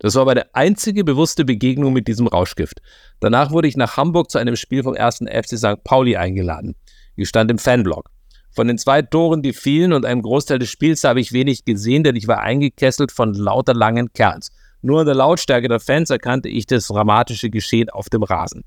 Das 0.00 0.14
war 0.14 0.24
meine 0.24 0.54
einzige 0.54 1.04
bewusste 1.04 1.44
Begegnung 1.44 1.92
mit 1.92 2.06
diesem 2.06 2.26
Rauschgift. 2.26 2.80
Danach 3.20 3.50
wurde 3.50 3.68
ich 3.68 3.76
nach 3.76 3.96
Hamburg 3.96 4.30
zu 4.30 4.38
einem 4.38 4.56
Spiel 4.56 4.82
vom 4.82 4.94
1. 4.94 5.24
FC 5.28 5.58
St. 5.58 5.82
Pauli 5.84 6.16
eingeladen. 6.16 6.76
Ich 7.16 7.28
stand 7.28 7.50
im 7.50 7.58
Fanblock. 7.58 8.10
Von 8.50 8.68
den 8.68 8.78
zwei 8.78 9.02
Toren, 9.02 9.42
die 9.42 9.52
fielen 9.52 9.92
und 9.92 10.04
einem 10.04 10.22
Großteil 10.22 10.58
des 10.58 10.70
Spiels 10.70 11.04
habe 11.04 11.20
ich 11.20 11.32
wenig 11.32 11.64
gesehen, 11.64 12.04
denn 12.04 12.16
ich 12.16 12.28
war 12.28 12.40
eingekesselt 12.40 13.12
von 13.12 13.34
lauter 13.34 13.74
langen 13.74 14.12
Kerns. 14.12 14.50
Nur 14.82 15.00
in 15.00 15.06
der 15.06 15.16
Lautstärke 15.16 15.68
der 15.68 15.80
Fans 15.80 16.10
erkannte 16.10 16.48
ich 16.48 16.66
das 16.66 16.86
dramatische 16.86 17.50
Geschehen 17.50 17.90
auf 17.90 18.08
dem 18.08 18.22
Rasen. 18.22 18.64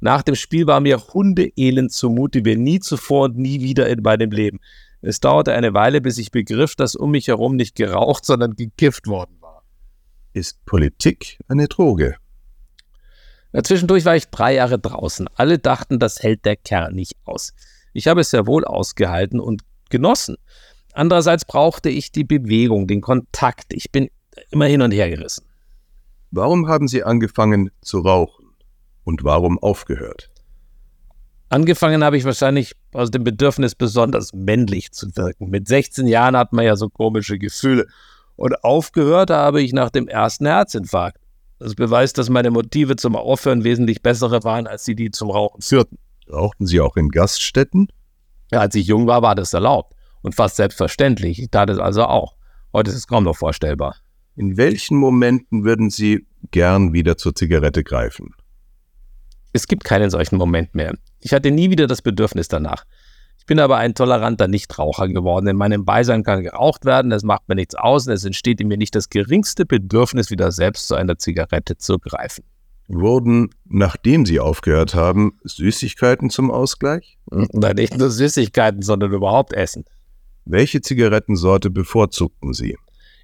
Nach 0.00 0.22
dem 0.22 0.34
Spiel 0.34 0.66
war 0.66 0.80
mir 0.80 0.98
hundeelend 0.98 1.92
zumute 1.92 2.44
wie 2.44 2.56
nie 2.56 2.80
zuvor 2.80 3.24
und 3.24 3.38
nie 3.38 3.60
wieder 3.60 3.88
in 3.88 4.02
meinem 4.02 4.30
Leben. 4.30 4.60
Es 5.00 5.20
dauerte 5.20 5.52
eine 5.54 5.72
Weile, 5.74 6.00
bis 6.00 6.18
ich 6.18 6.30
begriff, 6.30 6.74
dass 6.74 6.94
um 6.94 7.12
mich 7.12 7.28
herum 7.28 7.56
nicht 7.56 7.76
geraucht, 7.76 8.24
sondern 8.24 8.56
gekifft 8.56 9.06
worden 9.06 9.36
war. 9.40 9.62
Ist 10.32 10.64
Politik 10.66 11.38
eine 11.48 11.68
Droge? 11.68 12.16
Ja, 13.52 13.62
zwischendurch 13.62 14.04
war 14.04 14.16
ich 14.16 14.28
drei 14.28 14.54
Jahre 14.54 14.78
draußen. 14.78 15.28
Alle 15.34 15.58
dachten, 15.58 15.98
das 15.98 16.22
hält 16.22 16.44
der 16.44 16.56
Kerl 16.56 16.92
nicht 16.92 17.14
aus. 17.24 17.54
Ich 17.94 18.06
habe 18.06 18.20
es 18.20 18.30
sehr 18.30 18.46
wohl 18.46 18.64
ausgehalten 18.64 19.40
und 19.40 19.62
genossen. 19.88 20.36
Andererseits 20.92 21.44
brauchte 21.44 21.88
ich 21.88 22.12
die 22.12 22.24
Bewegung, 22.24 22.86
den 22.86 23.00
Kontakt. 23.00 23.72
Ich 23.72 23.90
bin 23.92 24.10
immer 24.50 24.66
hin 24.66 24.82
und 24.82 24.90
her 24.90 25.08
gerissen. 25.08 25.46
Warum 26.30 26.68
haben 26.68 26.88
Sie 26.88 27.02
angefangen 27.02 27.70
zu 27.80 28.00
rauchen 28.00 28.45
und 29.06 29.22
warum 29.24 29.58
aufgehört? 29.58 30.30
Angefangen 31.48 32.02
habe 32.02 32.16
ich 32.16 32.24
wahrscheinlich 32.24 32.74
aus 32.92 33.12
dem 33.12 33.22
Bedürfnis, 33.22 33.76
besonders 33.76 34.32
männlich 34.34 34.90
zu 34.90 35.14
wirken. 35.16 35.48
Mit 35.48 35.68
16 35.68 36.08
Jahren 36.08 36.36
hat 36.36 36.52
man 36.52 36.64
ja 36.64 36.74
so 36.74 36.88
komische 36.88 37.38
Gefühle. 37.38 37.86
Und 38.34 38.64
aufgehört 38.64 39.30
habe 39.30 39.62
ich 39.62 39.72
nach 39.72 39.90
dem 39.90 40.08
ersten 40.08 40.44
Herzinfarkt. 40.46 41.18
Das 41.60 41.76
beweist, 41.76 42.18
dass 42.18 42.28
meine 42.28 42.50
Motive 42.50 42.96
zum 42.96 43.14
Aufhören 43.14 43.62
wesentlich 43.62 44.02
bessere 44.02 44.42
waren, 44.42 44.66
als 44.66 44.84
die, 44.84 44.96
die 44.96 45.12
zum 45.12 45.30
Rauchen 45.30 45.62
führten. 45.62 45.98
Rauchten 46.30 46.66
Sie 46.66 46.80
auch 46.80 46.96
in 46.96 47.08
Gaststätten? 47.10 47.88
Ja, 48.50 48.60
als 48.60 48.74
ich 48.74 48.88
jung 48.88 49.06
war, 49.06 49.22
war 49.22 49.36
das 49.36 49.54
erlaubt. 49.54 49.94
Und 50.22 50.34
fast 50.34 50.56
selbstverständlich. 50.56 51.40
Ich 51.40 51.50
tat 51.50 51.70
es 51.70 51.78
also 51.78 52.04
auch. 52.04 52.34
Heute 52.72 52.90
ist 52.90 52.96
es 52.96 53.06
kaum 53.06 53.22
noch 53.22 53.36
vorstellbar. 53.36 53.96
In 54.34 54.56
welchen 54.56 54.98
Momenten 54.98 55.64
würden 55.64 55.90
Sie 55.90 56.26
gern 56.50 56.92
wieder 56.92 57.16
zur 57.16 57.36
Zigarette 57.36 57.84
greifen? 57.84 58.34
Es 59.56 59.68
gibt 59.68 59.84
keinen 59.84 60.10
solchen 60.10 60.36
Moment 60.36 60.74
mehr. 60.74 60.94
Ich 61.20 61.32
hatte 61.32 61.50
nie 61.50 61.70
wieder 61.70 61.86
das 61.86 62.02
Bedürfnis 62.02 62.48
danach. 62.48 62.84
Ich 63.38 63.46
bin 63.46 63.58
aber 63.58 63.76
ein 63.78 63.94
toleranter 63.94 64.48
Nichtraucher 64.48 65.08
geworden. 65.08 65.46
In 65.46 65.56
meinem 65.56 65.84
Beisein 65.84 66.24
kann 66.24 66.42
geraucht 66.42 66.84
werden, 66.84 67.10
es 67.10 67.22
macht 67.22 67.48
mir 67.48 67.54
nichts 67.54 67.74
aus 67.74 68.06
und 68.06 68.12
es 68.12 68.24
entsteht 68.24 68.60
in 68.60 68.68
mir 68.68 68.76
nicht 68.76 68.94
das 68.94 69.08
geringste 69.08 69.64
Bedürfnis, 69.64 70.30
wieder 70.30 70.52
selbst 70.52 70.88
zu 70.88 70.94
einer 70.94 71.16
Zigarette 71.16 71.78
zu 71.78 71.98
greifen. 71.98 72.44
Wurden, 72.88 73.50
nachdem 73.64 74.26
Sie 74.26 74.40
aufgehört 74.40 74.94
haben, 74.94 75.38
Süßigkeiten 75.44 76.28
zum 76.28 76.50
Ausgleich? 76.50 77.18
Nein, 77.30 77.76
nicht 77.76 77.96
nur 77.96 78.10
Süßigkeiten, 78.10 78.82
sondern 78.82 79.12
überhaupt 79.12 79.54
Essen. 79.54 79.84
Welche 80.44 80.82
Zigarettensorte 80.82 81.70
bevorzugten 81.70 82.52
Sie? 82.52 82.76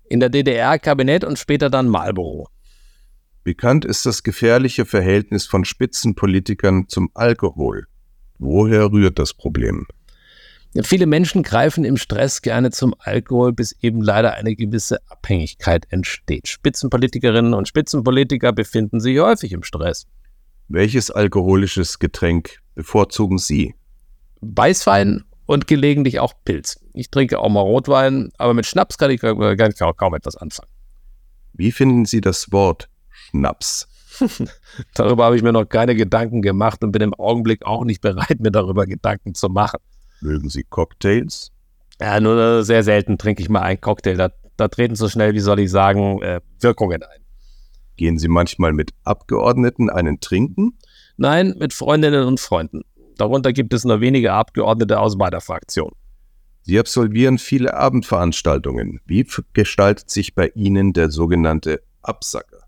In 0.08 0.20
der 0.20 0.30
DDR 0.30 0.78
Kabinett 0.78 1.24
und 1.24 1.38
später 1.38 1.68
dann 1.68 1.88
Marlboro. 1.88 2.48
Bekannt 3.44 3.84
ist 3.84 4.06
das 4.06 4.22
gefährliche 4.22 4.84
Verhältnis 4.84 5.46
von 5.46 5.64
Spitzenpolitikern 5.64 6.88
zum 6.88 7.11
Alkohol. 7.14 7.87
Woher 8.38 8.92
rührt 8.92 9.18
das 9.18 9.34
Problem? 9.34 9.87
Ja, 10.75 10.84
viele 10.84 11.06
Menschen 11.06 11.42
greifen 11.42 11.84
im 11.84 11.96
Stress 11.96 12.40
gerne 12.40 12.70
zum 12.70 12.94
Alkohol, 12.99 13.52
bis 13.52 13.72
eben 13.82 14.00
leider 14.00 14.34
eine 14.34 14.54
gewisse 14.54 14.99
Abhängigkeit 15.11 15.87
entsteht. 15.90 16.49
Spitzenpolitikerinnen 16.49 17.52
und 17.52 17.68
Spitzenpolitiker 17.68 18.52
befinden 18.52 19.00
sich 19.00 19.18
häufig 19.18 19.52
im 19.52 19.64
Stress. 19.64 20.06
Welches 20.68 21.11
alkoholisches 21.11 21.99
Getränk 21.99 22.61
bevorzugen 22.75 23.38
Sie? 23.38 23.75
Weißwein 24.40 25.25
und 25.44 25.66
gelegentlich 25.66 26.20
auch 26.20 26.32
Pilz. 26.44 26.78
Ich 26.94 27.11
trinke 27.11 27.40
auch 27.40 27.50
mal 27.50 27.61
Rotwein, 27.61 28.30
aber 28.38 28.54
mit 28.54 28.66
Schnaps 28.66 28.96
kann 28.96 29.11
ich 29.11 29.20
kaum 29.20 30.14
etwas 30.14 30.37
anfangen. 30.37 30.70
Wie 31.52 31.72
finden 31.72 32.06
Sie 32.06 32.20
das 32.22 32.50
Wort 32.50 32.88
Schnaps? 33.32 33.88
darüber 34.94 35.24
habe 35.24 35.36
ich 35.36 35.42
mir 35.42 35.52
noch 35.52 35.64
keine 35.64 35.94
Gedanken 35.94 36.42
gemacht 36.42 36.84
und 36.84 36.92
bin 36.92 37.02
im 37.02 37.14
Augenblick 37.14 37.64
auch 37.64 37.84
nicht 37.84 38.00
bereit, 38.00 38.40
mir 38.40 38.50
darüber 38.50 38.86
Gedanken 38.86 39.34
zu 39.34 39.48
machen. 39.48 39.80
Mögen 40.20 40.48
Sie 40.48 40.64
Cocktails? 40.64 41.50
Ja, 42.00 42.20
nur 42.20 42.64
sehr 42.64 42.82
selten 42.82 43.18
trinke 43.18 43.42
ich 43.42 43.48
mal 43.48 43.60
einen 43.60 43.80
Cocktail. 43.80 44.16
Da, 44.16 44.30
da 44.56 44.68
treten 44.68 44.96
so 44.96 45.08
schnell, 45.08 45.34
wie 45.34 45.40
soll 45.40 45.60
ich 45.60 45.70
sagen, 45.70 46.22
äh, 46.22 46.40
Wirkungen 46.60 47.02
ein. 47.02 47.20
Gehen 47.96 48.18
Sie 48.18 48.28
manchmal 48.28 48.72
mit 48.72 48.92
Abgeordneten 49.04 49.90
einen 49.90 50.20
trinken? 50.20 50.78
Nein, 51.16 51.54
mit 51.58 51.72
Freundinnen 51.72 52.26
und 52.26 52.40
Freunden. 52.40 52.82
Darunter 53.16 53.52
gibt 53.52 53.74
es 53.74 53.84
nur 53.84 54.00
wenige 54.00 54.32
Abgeordnete 54.32 54.98
aus 54.98 55.16
meiner 55.16 55.40
Fraktion. 55.40 55.92
Sie 56.62 56.78
absolvieren 56.78 57.38
viele 57.38 57.74
Abendveranstaltungen. 57.74 59.00
Wie 59.04 59.26
gestaltet 59.52 60.10
sich 60.10 60.34
bei 60.34 60.48
Ihnen 60.54 60.92
der 60.92 61.10
sogenannte 61.10 61.82
Absacker? 62.02 62.62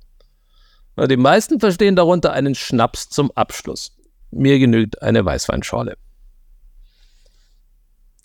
Die 0.97 1.17
meisten 1.17 1.59
verstehen 1.59 1.97
darunter 1.97 2.33
einen 2.33 2.55
Schnaps 2.55 3.09
zum 3.09 3.31
Abschluss. 3.33 3.97
Mir 4.31 4.59
genügt 4.59 5.03
eine 5.03 5.25
Weißweinschorle. 5.25 5.97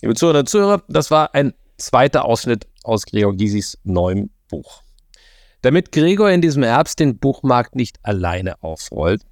Liebe 0.02 0.16
Zuhörer 0.16 0.40
und 0.40 0.50
Zuhörer, 0.50 0.84
das 0.88 1.10
war 1.12 1.34
ein 1.34 1.54
zweiter 1.78 2.26
Ausschnitt 2.26 2.68
aus 2.84 3.06
Gregor 3.06 3.36
Gysis 3.36 3.78
neuem 3.84 4.30
Buch. 4.50 4.84
Damit 5.62 5.92
Gregor 5.92 6.30
in 6.30 6.42
diesem 6.42 6.64
Herbst 6.64 7.00
den 7.00 7.18
Buchmarkt 7.18 7.76
nicht 7.76 7.98
alleine 8.04 8.62
aufrollt, 8.64 9.24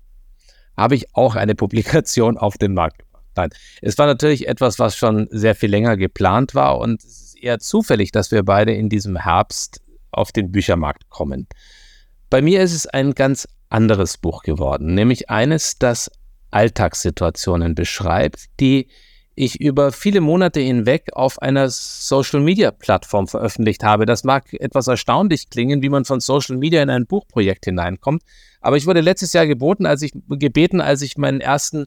habe 0.75 0.95
ich 0.95 1.15
auch 1.15 1.35
eine 1.35 1.55
Publikation 1.55 2.37
auf 2.37 2.57
den 2.57 2.73
Markt 2.73 2.99
gebracht. 2.99 3.23
Nein, 3.35 3.49
es 3.81 3.97
war 3.97 4.07
natürlich 4.07 4.47
etwas, 4.47 4.79
was 4.79 4.97
schon 4.97 5.27
sehr 5.31 5.55
viel 5.55 5.69
länger 5.69 5.95
geplant 5.95 6.55
war 6.55 6.79
und 6.79 7.03
es 7.03 7.21
ist 7.21 7.37
eher 7.37 7.59
zufällig, 7.59 8.11
dass 8.11 8.31
wir 8.31 8.43
beide 8.43 8.73
in 8.73 8.89
diesem 8.89 9.15
Herbst 9.15 9.81
auf 10.11 10.31
den 10.31 10.51
Büchermarkt 10.51 11.09
kommen. 11.09 11.47
Bei 12.29 12.41
mir 12.41 12.61
ist 12.61 12.73
es 12.73 12.87
ein 12.87 13.13
ganz 13.13 13.47
anderes 13.69 14.17
Buch 14.17 14.43
geworden, 14.43 14.95
nämlich 14.95 15.29
eines, 15.29 15.77
das 15.79 16.11
Alltagssituationen 16.51 17.75
beschreibt, 17.75 18.45
die 18.59 18.87
ich 19.35 19.61
über 19.61 19.91
viele 19.91 20.19
Monate 20.19 20.59
hinweg 20.59 21.09
auf 21.13 21.39
einer 21.41 21.69
Social-Media-Plattform 21.69 23.27
veröffentlicht 23.27 23.83
habe. 23.83 24.07
Das 24.07 24.23
mag 24.23 24.51
etwas 24.53 24.87
erstaunlich 24.87 25.49
klingen, 25.49 25.83
wie 25.83 25.89
man 25.89 26.05
von 26.05 26.19
Social 26.19 26.57
Media 26.57 26.81
in 26.81 26.89
ein 26.89 27.05
Buchprojekt 27.05 27.65
hineinkommt. 27.65 28.23
Aber 28.61 28.77
ich 28.77 28.87
wurde 28.87 29.01
letztes 29.01 29.33
Jahr 29.33 29.45
geboten, 29.45 29.85
als 29.85 30.01
ich, 30.01 30.11
gebeten, 30.27 30.81
als 30.81 31.03
ich 31.03 31.17
meinen 31.17 31.39
ersten 31.39 31.85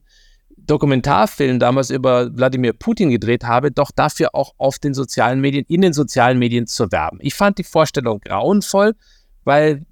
Dokumentarfilm 0.57 1.59
damals 1.59 1.89
über 1.89 2.35
Wladimir 2.35 2.71
Putin 2.71 3.09
gedreht 3.09 3.43
habe, 3.43 3.71
doch 3.71 3.91
dafür 3.91 4.33
auch 4.33 4.53
auf 4.57 4.79
den 4.79 4.93
sozialen 4.93 5.41
Medien, 5.41 5.65
in 5.67 5.81
den 5.81 5.93
sozialen 5.93 6.39
Medien 6.39 6.67
zu 6.67 6.91
werben. 6.91 7.17
Ich 7.21 7.33
fand 7.33 7.57
die 7.57 7.63
Vorstellung 7.65 8.21
grauenvoll, 8.21 8.95
weil 9.43 9.85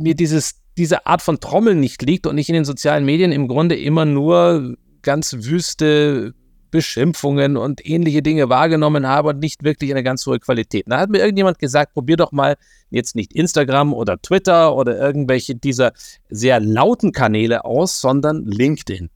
mir 0.00 0.14
dieses, 0.14 0.60
diese 0.76 1.06
Art 1.06 1.22
von 1.22 1.40
Trommeln 1.40 1.80
nicht 1.80 2.02
liegt 2.02 2.26
und 2.26 2.38
ich 2.38 2.48
in 2.48 2.54
den 2.54 2.64
sozialen 2.64 3.04
Medien 3.04 3.32
im 3.32 3.48
Grunde 3.48 3.76
immer 3.76 4.04
nur 4.04 4.76
ganz 5.02 5.34
wüste 5.40 6.34
Beschimpfungen 6.70 7.56
und 7.56 7.84
ähnliche 7.84 8.22
Dinge 8.22 8.48
wahrgenommen 8.48 9.06
habe 9.06 9.30
und 9.30 9.40
nicht 9.40 9.64
wirklich 9.64 9.90
eine 9.90 10.02
ganz 10.02 10.26
hohe 10.26 10.38
Qualität. 10.38 10.84
Da 10.86 11.00
hat 11.00 11.10
mir 11.10 11.18
irgendjemand 11.18 11.58
gesagt, 11.58 11.94
probier 11.94 12.16
doch 12.16 12.32
mal 12.32 12.56
jetzt 12.90 13.16
nicht 13.16 13.32
Instagram 13.32 13.92
oder 13.92 14.20
Twitter 14.20 14.76
oder 14.76 14.96
irgendwelche 14.98 15.54
dieser 15.54 15.92
sehr 16.28 16.60
lauten 16.60 17.12
Kanäle 17.12 17.64
aus, 17.64 18.00
sondern 18.00 18.44
LinkedIn. 18.44 19.10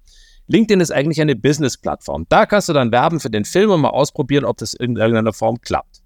LinkedIn 0.46 0.80
ist 0.80 0.92
eigentlich 0.92 1.20
eine 1.20 1.36
Business-Plattform. 1.36 2.26
Da 2.28 2.44
kannst 2.44 2.68
du 2.68 2.72
dann 2.72 2.92
werben 2.92 3.20
für 3.20 3.30
den 3.30 3.44
Film 3.44 3.70
und 3.70 3.80
mal 3.80 3.90
ausprobieren, 3.90 4.44
ob 4.44 4.58
das 4.58 4.74
in 4.74 4.96
irgendeiner 4.96 5.32
Form 5.32 5.60
klappt. 5.60 6.03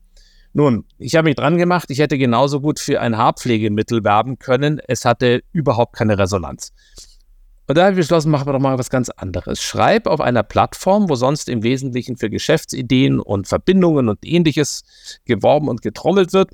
Nun, 0.59 0.87
ich 0.99 1.15
habe 1.15 1.29
mich 1.29 1.37
dran 1.37 1.57
gemacht, 1.57 1.89
ich 1.89 2.01
hätte 2.01 2.19
genauso 2.19 2.61
gut 2.61 2.81
für 2.81 3.01
ein 3.01 3.17
Haarpflegemittel 3.17 4.03
werben 4.03 4.41
können. 4.41 4.81
Es 4.89 5.05
hatte 5.05 5.45
überhaupt 5.53 5.95
keine 5.95 6.19
Resonanz. 6.19 6.73
Und 7.69 7.79
da 7.79 7.83
habe 7.83 7.93
ich 7.93 7.99
beschlossen, 7.99 8.33
machen 8.33 8.49
wir 8.49 8.55
doch 8.55 8.59
mal 8.59 8.77
was 8.77 8.91
ganz 8.91 9.09
anderes. 9.09 9.63
Schreib 9.63 10.09
auf 10.09 10.21
einer 10.21 10.43
Plattform, 10.43 11.09
wo 11.09 11.15
sonst 11.15 11.49
im 11.49 11.63
Wesentlichen 11.63 12.17
für 12.17 12.29
Geschäftsideen 12.29 13.21
und 13.21 13.47
Verbindungen 13.47 14.09
und 14.09 14.27
ähnliches 14.27 14.83
geworben 15.27 15.69
und 15.69 15.81
getrommelt 15.81 16.33
wird. 16.33 16.51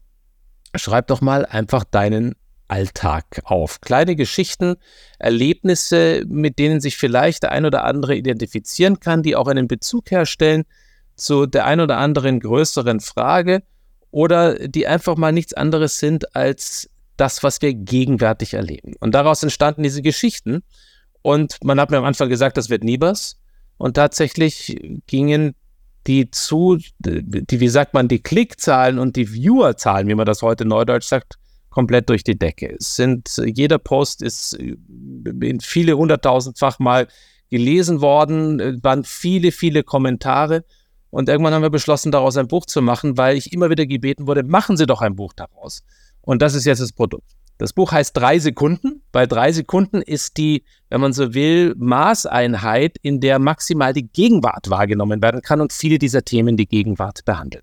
Schreib 0.74 1.06
doch 1.06 1.22
mal 1.22 1.46
einfach 1.46 1.84
deinen 1.84 2.34
Alltag 2.68 3.40
auf. 3.44 3.80
Kleine 3.80 4.16
Geschichten, 4.16 4.74
Erlebnisse, 5.18 6.24
mit 6.28 6.58
denen 6.58 6.82
sich 6.82 6.98
vielleicht 6.98 7.42
der 7.42 7.52
ein 7.52 7.64
oder 7.64 7.84
andere 7.84 8.14
identifizieren 8.16 9.00
kann, 9.00 9.22
die 9.22 9.34
auch 9.34 9.46
einen 9.48 9.66
Bezug 9.66 10.10
herstellen 10.10 10.64
zu 11.16 11.46
der 11.46 11.64
ein 11.64 11.80
oder 11.80 11.96
anderen 11.96 12.40
größeren 12.40 13.00
Frage 13.00 13.62
oder 14.14 14.68
die 14.68 14.86
einfach 14.86 15.16
mal 15.16 15.32
nichts 15.32 15.54
anderes 15.54 15.98
sind 15.98 16.36
als 16.36 16.88
das, 17.16 17.42
was 17.42 17.60
wir 17.62 17.74
gegenwärtig 17.74 18.54
erleben. 18.54 18.94
Und 19.00 19.12
daraus 19.12 19.42
entstanden 19.42 19.82
diese 19.82 20.02
Geschichten. 20.02 20.62
Und 21.22 21.58
man 21.64 21.80
hat 21.80 21.90
mir 21.90 21.96
am 21.96 22.04
Anfang 22.04 22.28
gesagt, 22.28 22.56
das 22.56 22.70
wird 22.70 22.84
nie 22.84 23.00
was. 23.00 23.40
Und 23.76 23.94
tatsächlich 23.94 24.80
gingen 25.08 25.56
die 26.06 26.30
zu, 26.30 26.78
die, 27.00 27.58
wie 27.58 27.68
sagt 27.68 27.92
man, 27.92 28.06
die 28.06 28.22
Klickzahlen 28.22 29.00
und 29.00 29.16
die 29.16 29.26
Viewerzahlen, 29.26 30.06
wie 30.06 30.14
man 30.14 30.26
das 30.26 30.42
heute 30.42 30.64
neudeutsch 30.64 31.08
sagt, 31.08 31.34
komplett 31.68 32.08
durch 32.08 32.22
die 32.22 32.38
Decke. 32.38 32.76
Es 32.78 32.94
sind, 32.94 33.42
jeder 33.44 33.78
Post 33.78 34.22
ist 34.22 34.52
in 34.52 35.58
viele 35.60 35.96
hunderttausendfach 35.96 36.78
mal 36.78 37.08
gelesen 37.50 38.00
worden, 38.00 38.80
waren 38.84 39.02
viele, 39.02 39.50
viele 39.50 39.82
Kommentare. 39.82 40.64
Und 41.14 41.28
irgendwann 41.28 41.54
haben 41.54 41.62
wir 41.62 41.70
beschlossen, 41.70 42.10
daraus 42.10 42.36
ein 42.36 42.48
Buch 42.48 42.66
zu 42.66 42.82
machen, 42.82 43.16
weil 43.16 43.36
ich 43.36 43.52
immer 43.52 43.70
wieder 43.70 43.86
gebeten 43.86 44.26
wurde, 44.26 44.42
machen 44.42 44.76
Sie 44.76 44.84
doch 44.84 45.00
ein 45.00 45.14
Buch 45.14 45.32
daraus. 45.32 45.84
Und 46.22 46.42
das 46.42 46.56
ist 46.56 46.64
jetzt 46.64 46.80
das 46.80 46.90
Produkt. 46.92 47.30
Das 47.56 47.72
Buch 47.72 47.92
heißt 47.92 48.16
drei 48.16 48.40
Sekunden. 48.40 49.00
Bei 49.12 49.24
drei 49.24 49.52
Sekunden 49.52 50.02
ist 50.02 50.38
die, 50.38 50.64
wenn 50.90 51.00
man 51.00 51.12
so 51.12 51.32
will, 51.32 51.76
Maßeinheit, 51.78 52.96
in 53.00 53.20
der 53.20 53.38
maximal 53.38 53.92
die 53.92 54.08
Gegenwart 54.08 54.70
wahrgenommen 54.70 55.22
werden 55.22 55.40
kann 55.40 55.60
und 55.60 55.72
viele 55.72 56.00
dieser 56.00 56.24
Themen 56.24 56.56
die 56.56 56.66
Gegenwart 56.66 57.24
behandeln. 57.24 57.62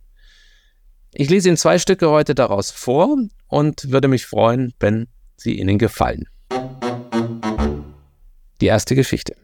Ich 1.14 1.30
lese 1.30 1.50
Ihnen 1.50 1.58
zwei 1.58 1.78
Stücke 1.78 2.10
heute 2.10 2.34
daraus 2.34 2.72
vor 2.72 3.18
und 3.50 3.92
würde 3.92 4.08
mich 4.08 4.26
freuen, 4.26 4.74
wenn 4.80 5.10
sie 5.36 5.60
Ihnen 5.60 5.78
gefallen. 5.78 6.24
Die 8.62 8.68
erste 8.68 8.96
Geschichte. 8.96 9.36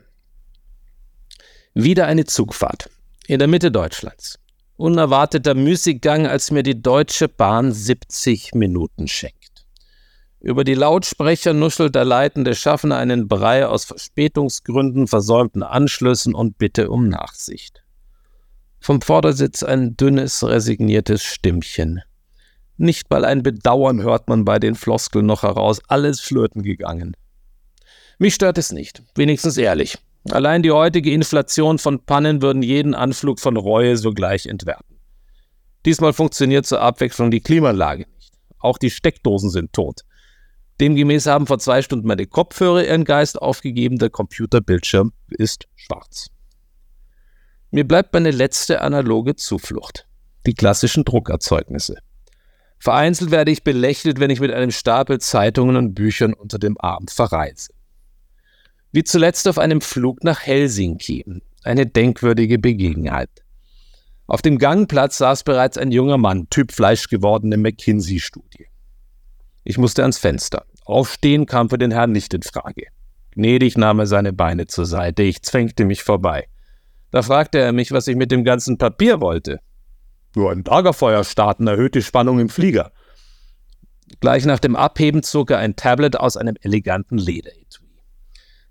Wieder 1.74 2.08
eine 2.08 2.24
Zugfahrt 2.24 2.90
in 3.28 3.40
der 3.40 3.48
Mitte 3.50 3.72
Deutschlands. 3.72 4.40
Unerwarteter 4.78 5.54
Müßiggang, 5.54 6.28
als 6.28 6.50
mir 6.50 6.64
die 6.64 6.82
Deutsche 6.82 7.28
Bahn 7.28 7.74
70 7.74 8.54
Minuten 8.56 9.10
schenkt. 9.10 9.66
Über 10.40 10.64
die 10.64 10.76
Lautsprecher 10.76 11.54
nuschelt 11.54 11.96
der 11.96 12.06
leitende 12.06 12.56
Schaffner 12.56 12.96
einen 12.96 13.28
Brei 13.28 13.68
aus 13.68 13.84
Verspätungsgründen, 13.84 15.08
versäumten 15.08 15.62
Anschlüssen 15.62 16.34
und 16.36 16.58
Bitte 16.58 16.90
um 16.90 17.10
Nachsicht. 17.10 17.84
Vom 18.80 19.02
Vordersitz 19.02 19.62
ein 19.62 19.98
dünnes, 19.98 20.44
resigniertes 20.44 21.24
Stimmchen. 21.24 22.02
Nicht 22.78 23.10
mal 23.10 23.26
ein 23.26 23.44
Bedauern 23.44 24.02
hört 24.04 24.30
man 24.30 24.46
bei 24.46 24.60
den 24.60 24.76
Floskeln 24.76 25.26
noch 25.26 25.44
heraus, 25.44 25.82
alles 25.90 26.22
flöten 26.22 26.62
gegangen. 26.64 27.18
Mich 28.20 28.36
stört 28.36 28.58
es 28.58 28.72
nicht, 28.72 29.04
wenigstens 29.16 29.58
ehrlich. 29.58 29.98
Allein 30.32 30.62
die 30.62 30.72
heutige 30.72 31.12
Inflation 31.12 31.80
von 31.80 32.04
Pannen 32.06 32.42
würden 32.42 32.62
jeden 32.62 32.94
Anflug 32.94 33.40
von 33.40 33.56
Reue 33.56 33.96
sogleich 33.98 34.46
entwerten. 34.46 35.00
Diesmal 35.86 36.12
funktioniert 36.12 36.66
zur 36.66 36.82
Abwechslung 36.82 37.32
die 37.32 37.40
Klimaanlage 37.40 38.06
nicht. 38.16 38.34
Auch 38.60 38.78
die 38.78 38.90
Steckdosen 38.90 39.50
sind 39.50 39.72
tot. 39.72 40.02
Demgemäß 40.80 41.26
haben 41.26 41.48
vor 41.48 41.60
zwei 41.60 41.82
Stunden 41.82 42.08
meine 42.08 42.28
Kopfhörer 42.28 42.86
ihren 42.86 43.06
Geist 43.06 43.42
aufgegeben, 43.42 43.98
der 43.98 44.10
Computerbildschirm 44.10 45.14
ist 45.30 45.68
schwarz. 45.76 46.28
Mir 47.72 47.88
bleibt 47.88 48.14
meine 48.14 48.32
letzte 48.32 48.82
analoge 48.82 49.36
Zuflucht, 49.36 50.08
die 50.46 50.54
klassischen 50.54 51.04
Druckerzeugnisse. 51.04 51.96
Vereinzelt 52.80 53.32
werde 53.32 53.52
ich 53.52 53.64
belächelt, 53.64 54.20
wenn 54.20 54.30
ich 54.30 54.40
mit 54.40 54.52
einem 54.52 54.72
Stapel 54.72 55.20
Zeitungen 55.20 55.76
und 55.78 55.96
Büchern 55.96 56.34
unter 56.34 56.60
dem 56.60 56.76
Arm 56.80 57.08
verreise. 57.08 57.72
Wie 58.92 59.04
zuletzt 59.04 59.48
auf 59.48 59.58
einem 59.58 59.82
Flug 59.82 60.24
nach 60.24 60.42
Helsinki, 60.42 61.26
eine 61.64 61.86
denkwürdige 61.86 62.58
Begebenheit. 62.58 63.30
Auf 64.28 64.42
dem 64.42 64.58
Gangplatz 64.58 65.18
saß 65.18 65.44
bereits 65.44 65.78
ein 65.78 65.92
junger 65.92 66.18
Mann, 66.18 66.50
Typ 66.50 66.72
Fleisch 66.72 67.08
gewordene 67.08 67.58
McKinsey-Studie. 67.58 68.68
Ich 69.64 69.78
musste 69.78 70.02
ans 70.02 70.18
Fenster. 70.18 70.66
Aufstehen 70.86 71.46
kam 71.46 71.70
für 71.70 71.78
den 71.78 71.92
Herrn 71.92 72.12
nicht 72.12 72.34
in 72.34 72.42
Frage. 72.42 72.88
Gnädig 73.32 73.78
nahm 73.78 74.00
er 74.00 74.08
seine 74.08 74.34
Beine 74.34 74.68
zur 74.68 74.86
Seite. 74.86 75.24
Ich 75.24 75.44
zwängte 75.44 75.86
mich 75.86 76.04
vorbei. 76.04 76.48
Da 77.12 77.22
fragte 77.22 77.60
er 77.60 77.74
mich, 77.74 77.92
was 77.92 78.08
ich 78.08 78.16
mit 78.16 78.32
dem 78.32 78.44
ganzen 78.44 78.78
Papier 78.78 79.22
wollte. 79.22 79.60
Nur 80.36 80.52
ein 80.52 80.64
Lagerfeuer 80.64 81.24
starten 81.24 81.68
erhöht 81.68 81.96
die 81.96 82.02
Spannung 82.02 82.40
im 82.40 82.50
Flieger. 82.50 82.92
Gleich 84.20 84.46
nach 84.46 84.60
dem 84.60 84.76
Abheben 84.76 85.24
zog 85.24 85.52
er 85.52 85.60
ein 85.60 85.76
Tablet 85.76 86.18
aus 86.18 86.38
einem 86.38 86.56
eleganten 86.62 87.18
Lederetui. 87.18 87.67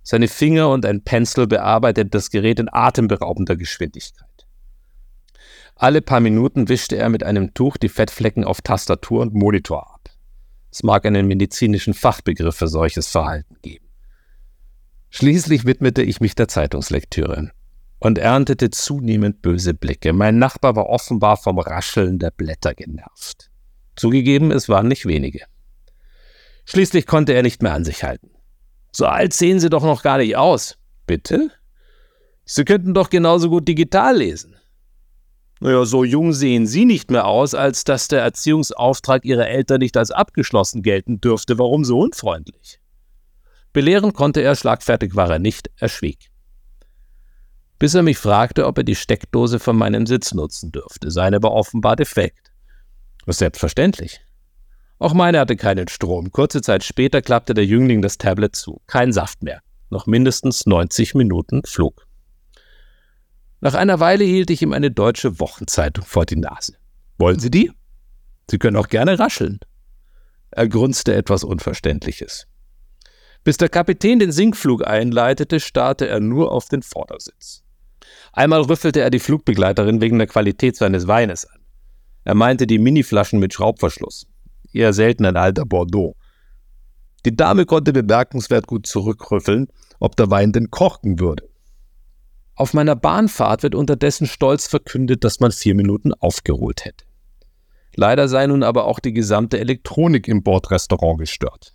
Seine 0.09 0.29
Finger 0.29 0.69
und 0.71 0.87
ein 0.87 1.03
Pencil 1.03 1.49
bearbeiteten 1.49 2.13
das 2.13 2.31
Gerät 2.31 2.61
in 2.61 2.69
atemberaubender 2.71 3.57
Geschwindigkeit. 3.57 4.47
Alle 5.75 6.01
paar 6.01 6.21
Minuten 6.21 6.69
wischte 6.69 6.95
er 6.95 7.09
mit 7.09 7.25
einem 7.25 7.55
Tuch 7.55 7.77
die 7.77 7.89
Fettflecken 7.89 8.45
auf 8.45 8.63
Tastatur 8.63 9.21
und 9.23 9.35
Monitor 9.35 9.93
ab. 9.93 10.09
Es 10.71 10.85
mag 10.85 11.05
einen 11.07 11.27
medizinischen 11.27 11.93
Fachbegriff 11.93 12.55
für 12.55 12.69
solches 12.69 13.09
Verhalten 13.09 13.57
geben. 13.63 13.89
Schließlich 15.11 15.65
widmete 15.65 16.03
ich 16.03 16.21
mich 16.21 16.37
der 16.37 16.47
Zeitungslektüre 16.47 17.51
und 17.99 18.19
erntete 18.19 18.71
zunehmend 18.71 19.43
böse 19.43 19.75
Blicke. 19.75 20.13
Mein 20.13 20.39
Nachbar 20.39 20.77
war 20.77 20.87
offenbar 20.87 21.37
vom 21.37 21.59
Rascheln 21.59 22.21
der 22.21 22.31
Blätter 22.31 22.75
genervt. 22.75 23.51
Zugegeben, 23.97 24.53
es 24.53 24.69
waren 24.69 24.87
nicht 24.87 25.05
wenige. 25.05 25.47
Schließlich 26.65 27.07
konnte 27.07 27.33
er 27.33 27.43
nicht 27.43 27.61
mehr 27.61 27.75
an 27.75 27.85
sich 27.85 28.05
halten. 28.05 28.36
So 28.97 29.05
alt 29.05 29.35
sehen 29.35 29.61
Sie 29.61 29.69
doch 29.69 29.83
noch 29.83 30.03
gar 30.03 30.17
nicht 30.17 30.37
aus. 30.39 30.79
Bitte? 31.07 31.51
Sie 32.47 32.65
könnten 32.65 32.95
doch 32.95 33.11
genauso 33.11 33.51
gut 33.51 33.69
digital 33.69 34.17
lesen. 34.17 34.57
Naja, 35.61 35.85
so 35.85 36.03
jung 36.03 36.33
sehen 36.33 36.67
Sie 36.67 36.87
nicht 36.87 37.11
mehr 37.11 37.27
aus, 37.27 37.53
als 37.53 37.85
dass 37.85 38.09
der 38.09 38.23
Erziehungsauftrag 38.23 39.27
Ihrer 39.27 39.49
Eltern 39.49 39.81
nicht 39.81 39.99
als 39.99 40.13
abgeschlossen 40.13 40.81
gelten 40.81 41.21
dürfte. 41.21 41.59
Warum 41.59 41.85
so 41.85 41.99
unfreundlich? 41.99 42.81
Belehren 43.75 44.15
konnte 44.15 44.41
er, 44.41 44.57
schlagfertig 44.57 45.15
war 45.15 45.29
er 45.31 45.41
nicht, 45.41 45.71
er 45.77 45.91
schwieg. 45.91 46.31
Bis 47.79 47.93
er 47.93 48.03
mich 48.03 48.17
fragte, 48.17 48.65
ob 48.65 48.79
er 48.79 48.85
die 48.85 48.95
Steckdose 48.95 49.59
von 49.59 49.77
meinem 49.77 50.07
Sitz 50.07 50.33
nutzen 50.33 50.73
dürfte. 50.73 51.11
Seine 51.11 51.43
war 51.43 51.53
offenbar 51.53 51.97
defekt. 51.97 52.51
Was 53.27 53.37
selbstverständlich. 53.37 54.23
Auch 54.99 55.13
meine 55.13 55.39
hatte 55.39 55.57
keinen 55.57 55.89
Strom. 55.89 56.33
Kurze 56.33 56.63
Zeit 56.63 56.83
später 56.83 57.21
klappte 57.21 57.53
der 57.53 57.67
Jüngling 57.67 58.01
das 58.01 58.19
Tablet 58.19 58.57
zu. 58.57 58.81
Kein 58.87 59.13
Saft 59.13 59.43
mehr. 59.43 59.61
Noch 59.91 60.07
mindestens 60.07 60.67
90 60.67 61.15
Minuten 61.15 61.63
Flug. 61.65 62.07
Nach 63.61 63.75
einer 63.75 64.01
Weile 64.01 64.25
hielt 64.25 64.51
ich 64.51 64.63
ihm 64.63 64.73
eine 64.73 64.91
deutsche 64.91 65.39
Wochenzeitung 65.39 66.05
vor 66.05 66.25
die 66.25 66.37
Nase. 66.37 66.75
Wollen 67.19 67.39
Sie 67.39 67.51
die? 67.51 67.71
Sie 68.51 68.59
können 68.59 68.77
auch 68.77 68.89
gerne 68.89 69.19
rascheln. 69.19 69.61
Er 70.51 70.69
grunzte 70.69 71.15
etwas 71.15 71.45
Unverständliches. 71.45 72.47
Bis 73.45 73.57
der 73.59 73.69
Kapitän 73.69 74.19
den 74.19 74.33
Sinkflug 74.33 74.87
einleitete, 74.87 75.61
starrte 75.61 76.09
er 76.09 76.21
nur 76.21 76.53
auf 76.53 76.69
den 76.69 76.83
Vordersitz. 76.83 77.63
Einmal 78.33 78.63
rüffelte 78.63 79.01
er 79.01 79.11
die 79.11 79.19
Flugbegleiterin 79.19 80.01
wegen 80.01 80.19
der 80.19 80.27
Qualität 80.27 80.77
seines 80.77 81.07
Weines 81.07 81.45
an. 81.45 81.61
Er 82.25 82.35
meinte 82.35 82.67
die 82.67 82.79
Miniflaschen 82.79 83.39
mit 83.39 83.55
Schraubverschluss. 83.55 84.27
Eher 84.77 84.93
selten 84.93 85.25
ein 85.25 85.37
alter 85.37 85.65
Bordeaux. 85.65 86.17
Die 87.25 87.35
Dame 87.35 87.65
konnte 87.65 87.93
bemerkenswert 87.93 88.67
gut 88.67 88.87
zurückrüffeln, 88.87 89.69
ob 89.99 90.17
der 90.17 90.31
Wein 90.31 90.53
denn 90.53 90.71
kochen 90.71 91.19
würde. 91.19 91.49
Auf 92.55 92.75
meiner 92.75 92.95
Bahnfahrt 92.95 93.63
wird 93.63 93.75
unterdessen 93.75 94.27
stolz 94.27 94.67
verkündet, 94.67 95.25
dass 95.25 95.41
man 95.41 95.51
vier 95.51 95.75
Minuten 95.75 96.15
aufgeholt 96.15 96.85
hätte. 96.85 97.05
Leider 97.95 98.29
sei 98.29 98.47
nun 98.47 98.63
aber 98.63 98.85
auch 98.85 99.01
die 99.01 99.13
gesamte 99.13 99.59
Elektronik 99.59 100.29
im 100.29 100.43
Bordrestaurant 100.43 101.19
gestört. 101.19 101.73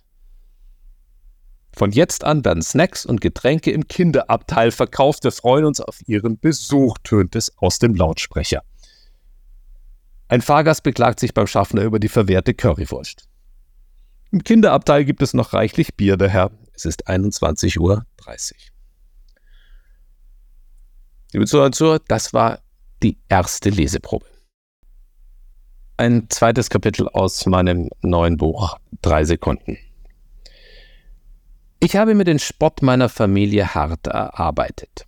Von 1.74 1.90
jetzt 1.90 2.22
an 2.22 2.44
werden 2.44 2.62
Snacks 2.62 3.04
und 3.04 3.20
Getränke 3.20 3.72
im 3.72 3.88
Kinderabteil 3.88 4.70
verkauft. 4.70 5.24
Wir 5.24 5.32
freuen 5.32 5.64
uns 5.64 5.80
auf 5.80 5.98
Ihren 6.06 6.38
Besuch, 6.38 6.98
tönt 7.02 7.34
es 7.34 7.56
aus 7.58 7.78
dem 7.78 7.94
Lautsprecher. 7.94 8.62
Ein 10.32 10.40
Fahrgast 10.40 10.82
beklagt 10.82 11.20
sich 11.20 11.34
beim 11.34 11.46
Schaffner 11.46 11.82
über 11.82 11.98
die 11.98 12.08
verwehrte 12.08 12.54
Currywurst. 12.54 13.28
Im 14.30 14.42
Kinderabteil 14.42 15.04
gibt 15.04 15.20
es 15.20 15.34
noch 15.34 15.52
reichlich 15.52 15.94
Bier, 15.94 16.16
der 16.16 16.30
Herr. 16.30 16.50
Es 16.72 16.86
ist 16.86 17.06
21.30 17.06 17.78
Uhr. 17.78 18.06
Liebe 21.34 21.44
Zuhörer 21.44 22.00
das 22.08 22.32
war 22.32 22.60
die 23.02 23.18
erste 23.28 23.68
Leseprobe. 23.68 24.24
Ein 25.98 26.30
zweites 26.30 26.70
Kapitel 26.70 27.08
aus 27.08 27.44
meinem 27.44 27.90
neuen 28.00 28.38
Buch 28.38 28.78
Drei 29.02 29.26
Sekunden. 29.26 29.76
Ich 31.78 31.94
habe 31.94 32.14
mir 32.14 32.24
den 32.24 32.38
Spott 32.38 32.80
meiner 32.80 33.10
Familie 33.10 33.74
hart 33.74 34.06
erarbeitet. 34.06 35.06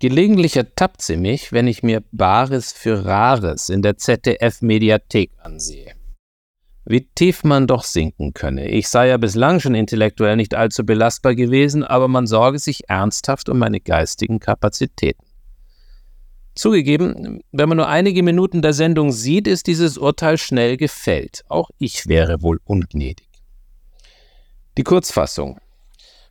Gelegentlich 0.00 0.56
ertappt 0.56 1.02
sie 1.02 1.16
mich, 1.16 1.52
wenn 1.52 1.66
ich 1.66 1.82
mir 1.82 2.04
Bares 2.12 2.72
für 2.72 3.04
Rares 3.04 3.68
in 3.68 3.82
der 3.82 3.96
ZDF-Mediathek 3.96 5.32
ansehe. 5.38 5.92
Wie 6.84 7.08
tief 7.14 7.42
man 7.42 7.66
doch 7.66 7.82
sinken 7.82 8.32
könne. 8.32 8.68
Ich 8.68 8.88
sei 8.88 9.08
ja 9.08 9.16
bislang 9.16 9.58
schon 9.58 9.74
intellektuell 9.74 10.36
nicht 10.36 10.54
allzu 10.54 10.86
belastbar 10.86 11.34
gewesen, 11.34 11.82
aber 11.82 12.06
man 12.06 12.28
sorge 12.28 12.60
sich 12.60 12.88
ernsthaft 12.88 13.48
um 13.48 13.58
meine 13.58 13.80
geistigen 13.80 14.38
Kapazitäten. 14.38 15.26
Zugegeben, 16.54 17.40
wenn 17.52 17.68
man 17.68 17.76
nur 17.76 17.88
einige 17.88 18.22
Minuten 18.22 18.62
der 18.62 18.72
Sendung 18.72 19.12
sieht, 19.12 19.46
ist 19.46 19.66
dieses 19.66 19.98
Urteil 19.98 20.38
schnell 20.38 20.76
gefällt. 20.76 21.44
Auch 21.48 21.70
ich 21.78 22.06
wäre 22.06 22.40
wohl 22.40 22.58
ungnädig. 22.64 23.28
Die 24.76 24.84
Kurzfassung. 24.84 25.58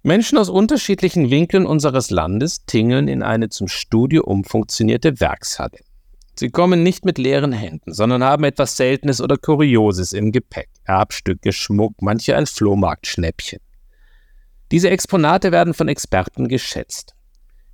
Menschen 0.08 0.38
aus 0.38 0.48
unterschiedlichen 0.48 1.30
Winkeln 1.32 1.66
unseres 1.66 2.12
Landes 2.12 2.66
tingeln 2.66 3.10
in 3.10 3.22
eine 3.22 3.50
zum 3.50 3.68
Studio 3.68 4.24
umfunktionierte 4.24 5.20
Werkshalle. 5.20 5.80
Sie 6.40 6.50
kommen 6.50 6.82
nicht 6.82 7.04
mit 7.04 7.18
leeren 7.18 7.52
Händen, 7.52 7.94
sondern 7.94 8.24
haben 8.24 8.46
etwas 8.46 8.78
Seltenes 8.78 9.20
oder 9.20 9.36
Kurioses 9.36 10.14
im 10.14 10.32
Gepäck. 10.32 10.70
Erbstücke, 10.86 11.52
Schmuck, 11.52 12.02
manche 12.02 12.38
ein 12.38 12.46
Flohmarktschnäppchen. 12.46 13.60
Diese 14.72 14.90
Exponate 14.90 15.52
werden 15.52 15.74
von 15.74 15.90
Experten 15.90 16.48
geschätzt. 16.48 17.14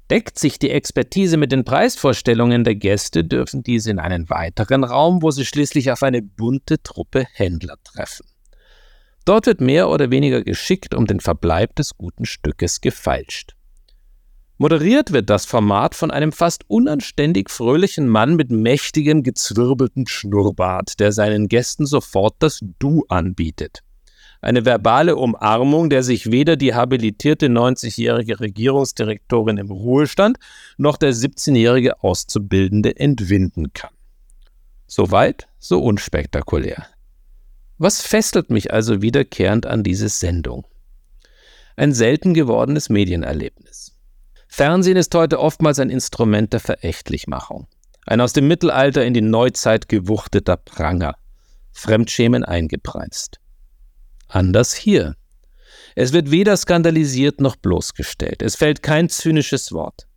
Deckt 0.09 0.39
sich 0.39 0.57
die 0.57 0.71
Expertise 0.71 1.37
mit 1.37 1.51
den 1.51 1.65
Preisvorstellungen 1.65 2.63
der 2.63 2.73
Gäste, 2.73 3.23
dürfen 3.23 3.61
diese 3.61 3.91
in 3.91 3.99
einen 3.99 4.27
weiteren 4.31 4.83
Raum, 4.83 5.21
wo 5.21 5.29
sie 5.29 5.45
schließlich 5.45 5.91
auf 5.91 6.01
eine 6.01 6.23
bunte 6.23 6.81
Truppe 6.81 7.27
Händler 7.31 7.75
treffen. 7.83 8.25
Dort 9.25 9.45
wird 9.45 9.62
mehr 9.62 9.89
oder 9.89 10.12
weniger 10.12 10.43
geschickt 10.43 10.93
um 10.93 11.07
den 11.07 11.19
Verbleib 11.19 11.75
des 11.75 11.97
guten 11.97 12.25
Stückes 12.25 12.81
gefeilscht. 12.81 13.55
Moderiert 14.57 15.12
wird 15.12 15.29
das 15.29 15.45
Format 15.45 15.95
von 15.95 16.12
einem 16.12 16.31
fast 16.31 16.63
unanständig 16.69 17.49
fröhlichen 17.49 18.07
Mann 18.07 18.36
mit 18.36 18.51
mächtigem, 18.51 19.23
gezwirbelten 19.23 20.07
Schnurrbart, 20.07 20.99
der 20.99 21.12
seinen 21.12 21.47
Gästen 21.47 21.86
sofort 21.86 22.36
das 22.39 22.59
Du 22.79 23.03
anbietet. 23.09 23.79
Eine 24.41 24.65
verbale 24.65 25.15
Umarmung, 25.15 25.89
der 25.89 26.03
sich 26.03 26.29
weder 26.29 26.57
die 26.57 26.75
habilitierte 26.75 27.47
90-jährige 27.47 28.41
Regierungsdirektorin 28.41 29.57
im 29.57 29.71
Ruhestand 29.71 30.38
noch 30.77 30.97
der 30.97 31.13
17-jährige 31.13 32.03
Auszubildende 32.03 32.97
entwinden 32.97 33.71
kann. 33.73 33.91
Soweit, 34.86 35.47
so 35.59 35.81
unspektakulär. 35.81 36.88
Was 37.83 37.99
fesselt 38.01 38.49
mich 38.49 38.71
also 38.71 39.01
wiederkehrend 39.01 39.65
an 39.65 39.83
diese 39.83 40.07
Sendung? 40.07 40.65
Ein 41.75 41.91
selten 41.91 42.33
gewordenes 42.33 42.87
Medienerlebnis. 42.87 43.97
Fernsehen 44.47 44.95
ist 44.95 45.13
heute 45.13 45.37
oftmals 45.41 45.79
ein 45.79 45.89
Instrument 45.89 46.53
der 46.53 46.61
Verächtlichmachung. 46.61 47.67
Ein 48.05 48.21
aus 48.21 48.31
dem 48.31 48.47
Mittelalter 48.47 49.03
in 49.03 49.13
die 49.13 49.19
Neuzeit 49.19 49.89
gewuchteter 49.89 50.55
Pranger. 50.55 51.17
Fremdschämen 51.73 52.45
eingepreist. 52.45 53.41
Anders 54.29 54.73
hier. 54.73 55.17
Es 55.93 56.13
wird 56.13 56.31
weder 56.31 56.55
skandalisiert 56.55 57.41
noch 57.41 57.57
bloßgestellt. 57.57 58.43
Es 58.43 58.55
fällt 58.55 58.81
kein 58.81 59.09
zynisches 59.09 59.73
Wort. 59.73 60.07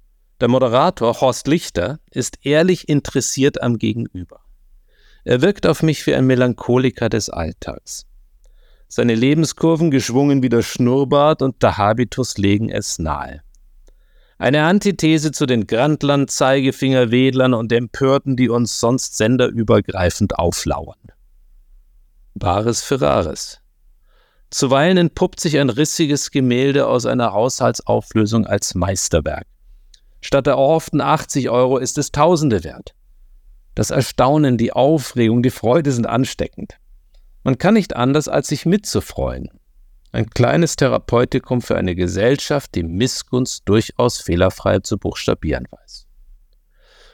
Der 0.41 0.47
Moderator 0.47 1.21
Horst 1.21 1.49
Lichter 1.49 1.99
ist 2.13 2.39
ehrlich 2.47 2.89
interessiert 2.89 3.61
am 3.61 3.77
Gegenüber. 3.77 4.46
Er 5.27 5.43
wirkt 5.43 5.67
auf 5.67 5.83
mich 5.83 6.07
wie 6.07 6.15
ein 6.15 6.25
Melancholiker 6.25 7.09
des 7.09 7.31
Alltags. 7.31 8.07
Seine 8.87 9.17
Lebenskurven 9.17 9.91
geschwungen 9.91 10.41
wie 10.45 10.49
der 10.49 10.63
Schnurrbart 10.63 11.43
und 11.43 11.65
der 11.65 11.79
Habitus 11.79 12.39
legen 12.39 12.71
es 12.71 13.01
nahe. 13.01 13.43
Eine 14.39 14.63
Antithese 14.63 15.33
zu 15.33 15.47
den 15.47 15.67
Grandland, 15.67 16.31
Zeigefingerwedlern 16.31 17.55
und 17.55 17.73
Empörten, 17.73 18.37
die 18.37 18.49
uns 18.49 18.79
sonst 18.79 19.17
senderübergreifend 19.17 20.39
auflauern. 20.39 21.11
Bares 22.37 22.85
für 22.85 23.01
Rares. 23.01 23.61
Zuweilen 24.51 24.97
entpuppt 24.97 25.41
sich 25.41 25.59
ein 25.59 25.71
rissiges 25.71 26.31
Gemälde 26.31 26.87
aus 26.87 27.05
einer 27.05 27.33
Haushaltsauflösung 27.33 28.47
als 28.47 28.77
Meisterwerk. 28.77 29.49
Statt 30.21 30.47
der 30.47 30.55
erhofften 30.55 31.01
80 31.01 31.51
Euro 31.51 31.79
ist 31.79 31.99
es 31.99 32.13
Tausende 32.13 32.63
wert. 32.63 32.96
Das 33.77 33.91
Erstaunen, 33.91 34.57
die 34.57 34.73
Aufregung, 34.73 35.43
die 35.43 35.51
Freude 35.51 35.93
sind 35.93 36.07
ansteckend. 36.07 36.79
Man 37.45 37.59
kann 37.59 37.75
nicht 37.75 37.95
anders, 37.95 38.27
als 38.27 38.49
sich 38.49 38.65
mitzufreuen. 38.65 39.51
Ein 40.13 40.31
kleines 40.31 40.77
Therapeutikum 40.77 41.61
für 41.61 41.77
eine 41.77 41.95
Gesellschaft, 41.95 42.75
die 42.75 42.83
Missgunst 42.83 43.63
durchaus 43.67 44.19
fehlerfrei 44.19 44.79
zu 44.79 44.97
buchstabieren 44.97 45.67
weiß. 45.71 46.07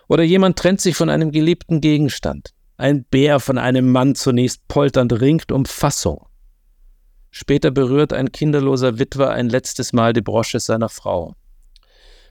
Oder 0.07 0.23
jemand 0.23 0.57
trennt 0.57 0.81
sich 0.81 0.95
von 0.95 1.11
einem 1.11 1.33
geliebten 1.33 1.81
Gegenstand. 1.81 2.51
Ein 2.77 3.03
Bär 3.05 3.41
von 3.41 3.59
einem 3.59 3.91
Mann 3.91 4.15
zunächst 4.15 4.69
polternd 4.69 5.21
ringt 5.21 5.51
um 5.51 5.65
Fassung. 5.65 6.27
Später 7.33 7.73
berührt 7.73 8.13
ein 8.13 8.31
kinderloser 8.31 9.01
Witwer 9.01 9.31
ein 9.31 9.49
letztes 9.49 9.93
Mal 9.93 10.13
die 10.13 10.21
Brosche 10.21 10.61
seiner 10.61 10.89
Frau. 10.89 11.35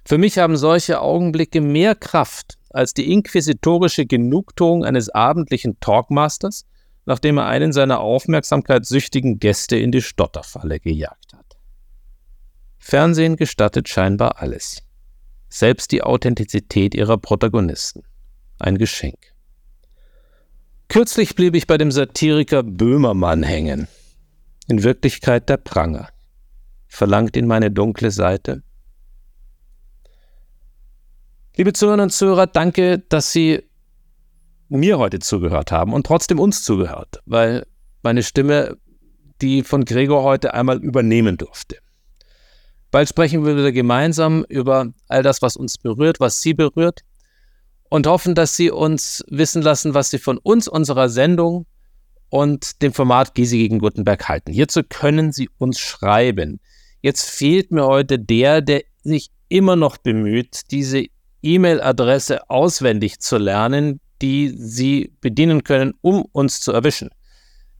Für 0.05 0.17
mich 0.17 0.37
haben 0.37 0.55
solche 0.55 1.01
Augenblicke 1.01 1.59
mehr 1.59 1.95
Kraft 1.95 2.57
als 2.73 2.93
die 2.93 3.11
inquisitorische 3.11 4.05
Genugtuung 4.05 4.85
eines 4.85 5.09
abendlichen 5.09 5.79
Talkmasters, 5.79 6.65
nachdem 7.05 7.37
er 7.37 7.47
einen 7.47 7.73
seiner 7.73 7.99
aufmerksamkeitssüchtigen 7.99 9.39
Gäste 9.39 9.77
in 9.77 9.91
die 9.91 10.01
Stotterfalle 10.01 10.79
gejagt 10.79 11.33
hat. 11.33 11.57
Fernsehen 12.77 13.35
gestattet 13.35 13.89
scheinbar 13.89 14.41
alles. 14.41 14.83
Selbst 15.49 15.91
die 15.91 16.03
Authentizität 16.03 16.95
ihrer 16.95 17.17
Protagonisten. 17.17 18.03
Ein 18.59 18.77
Geschenk. 18.77 19.19
Kürzlich 20.87 21.35
blieb 21.35 21.55
ich 21.55 21.67
bei 21.67 21.77
dem 21.77 21.91
Satiriker 21.91 22.63
Böhmermann 22.63 23.43
hängen. 23.43 23.87
In 24.67 24.83
Wirklichkeit 24.83 25.49
der 25.49 25.57
Pranger. 25.57 26.09
Verlangt 26.87 27.37
ihn 27.37 27.47
meine 27.47 27.71
dunkle 27.71 28.11
Seite? 28.11 28.63
Liebe 31.57 31.73
Zuhörerinnen 31.73 32.05
und 32.05 32.11
Zuhörer, 32.11 32.47
danke, 32.47 32.99
dass 32.99 33.33
Sie 33.33 33.61
mir 34.69 34.97
heute 34.97 35.19
zugehört 35.19 35.71
haben 35.71 35.91
und 35.91 36.05
trotzdem 36.05 36.39
uns 36.39 36.63
zugehört, 36.63 37.19
weil 37.25 37.65
meine 38.03 38.23
Stimme 38.23 38.77
die 39.41 39.63
von 39.63 39.83
Gregor 39.83 40.23
heute 40.23 40.53
einmal 40.53 40.77
übernehmen 40.81 41.35
durfte. 41.37 41.77
Bald 42.89 43.09
sprechen 43.09 43.45
wir 43.45 43.57
wieder 43.57 43.73
gemeinsam 43.73 44.45
über 44.47 44.93
all 45.09 45.23
das, 45.23 45.41
was 45.41 45.57
uns 45.57 45.77
berührt, 45.77 46.19
was 46.21 46.41
Sie 46.41 46.53
berührt 46.53 47.01
und 47.89 48.07
hoffen, 48.07 48.33
dass 48.33 48.55
Sie 48.55 48.71
uns 48.71 49.23
wissen 49.27 49.61
lassen, 49.61 49.93
was 49.93 50.09
Sie 50.09 50.19
von 50.19 50.37
uns, 50.37 50.69
unserer 50.69 51.09
Sendung 51.09 51.65
und 52.29 52.81
dem 52.81 52.93
Format 52.93 53.35
Gysi 53.35 53.57
gegen 53.57 53.79
Gutenberg 53.79 54.29
halten. 54.29 54.53
Hierzu 54.53 54.83
können 54.87 55.33
Sie 55.33 55.49
uns 55.57 55.79
schreiben. 55.79 56.61
Jetzt 57.01 57.29
fehlt 57.29 57.71
mir 57.71 57.87
heute 57.87 58.19
der, 58.19 58.61
der 58.61 58.83
sich 59.03 59.31
immer 59.49 59.75
noch 59.75 59.97
bemüht, 59.97 60.71
diese 60.71 61.07
E-Mail-Adresse 61.41 62.49
auswendig 62.49 63.19
zu 63.19 63.37
lernen, 63.37 63.99
die 64.21 64.53
Sie 64.55 65.11
bedienen 65.21 65.63
können, 65.63 65.93
um 66.01 66.25
uns 66.31 66.59
zu 66.59 66.71
erwischen. 66.71 67.09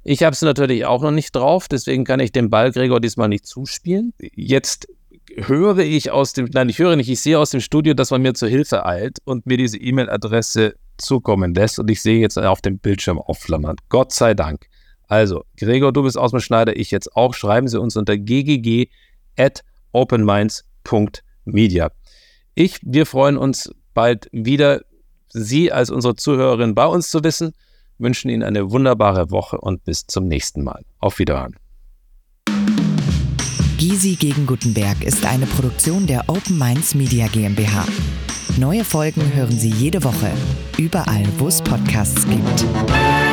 Ich 0.03 0.23
habe 0.23 0.33
es 0.33 0.41
natürlich 0.41 0.85
auch 0.85 1.03
noch 1.03 1.11
nicht 1.11 1.35
drauf, 1.35 1.67
deswegen 1.67 2.05
kann 2.05 2.19
ich 2.19 2.31
dem 2.31 2.49
Ball 2.49 2.71
Gregor 2.71 2.99
diesmal 2.99 3.29
nicht 3.29 3.45
zuspielen. 3.45 4.13
Jetzt 4.33 4.87
höre 5.35 5.79
ich 5.79 6.09
aus 6.09 6.33
dem, 6.33 6.49
nein, 6.51 6.69
ich 6.69 6.79
höre 6.79 6.95
nicht, 6.95 7.09
ich 7.09 7.21
sehe 7.21 7.37
aus 7.37 7.51
dem 7.51 7.61
Studio, 7.61 7.93
dass 7.93 8.09
man 8.09 8.23
mir 8.23 8.33
zur 8.33 8.49
Hilfe 8.49 8.85
eilt 8.85 9.19
und 9.25 9.45
mir 9.45 9.57
diese 9.57 9.77
E-Mail-Adresse 9.77 10.73
zukommen 10.97 11.53
lässt 11.53 11.77
und 11.77 11.89
ich 11.89 12.01
sehe 12.01 12.19
jetzt 12.19 12.37
auf 12.37 12.61
dem 12.61 12.79
Bildschirm 12.79 13.19
aufflammern. 13.19 13.75
Gott 13.89 14.11
sei 14.11 14.33
Dank. 14.33 14.65
Also, 15.07 15.43
Gregor, 15.57 15.93
du 15.93 16.03
bist 16.03 16.17
aus 16.17 16.31
dem 16.31 16.39
Schneider, 16.39 16.75
ich 16.75 16.89
jetzt 16.89 17.15
auch. 17.15 17.33
Schreiben 17.33 17.67
Sie 17.67 17.79
uns 17.79 17.97
unter 17.97 18.17
ggg 18.17 18.89
at 19.37 19.63
openminds.media. 19.91 21.91
Ich, 22.55 22.79
wir 22.83 23.05
freuen 23.05 23.37
uns 23.37 23.71
bald 23.93 24.27
wieder, 24.31 24.81
Sie 25.29 25.71
als 25.71 25.89
unsere 25.89 26.15
Zuhörerin 26.15 26.75
bei 26.75 26.85
uns 26.85 27.09
zu 27.09 27.23
wissen, 27.23 27.53
wünschen 27.97 28.29
Ihnen 28.29 28.43
eine 28.43 28.71
wunderbare 28.71 29.31
Woche 29.31 29.57
und 29.59 29.83
bis 29.85 30.05
zum 30.05 30.27
nächsten 30.27 30.63
Mal. 30.63 30.83
Auf 30.99 31.19
Wiederhören. 31.19 31.55
Gysi 33.77 34.15
gegen 34.15 34.45
Gutenberg 34.45 35.03
ist 35.03 35.25
eine 35.25 35.45
Produktion 35.47 36.05
der 36.05 36.27
Open 36.27 36.57
Minds 36.57 36.93
Media 36.93 37.27
GmbH. 37.27 37.85
Neue 38.57 38.83
Folgen 38.83 39.33
hören 39.33 39.57
Sie 39.57 39.69
jede 39.69 40.03
Woche, 40.03 40.31
überall, 40.77 41.25
wo 41.37 41.47
es 41.47 41.61
Podcasts 41.61 42.27
gibt. 42.27 43.30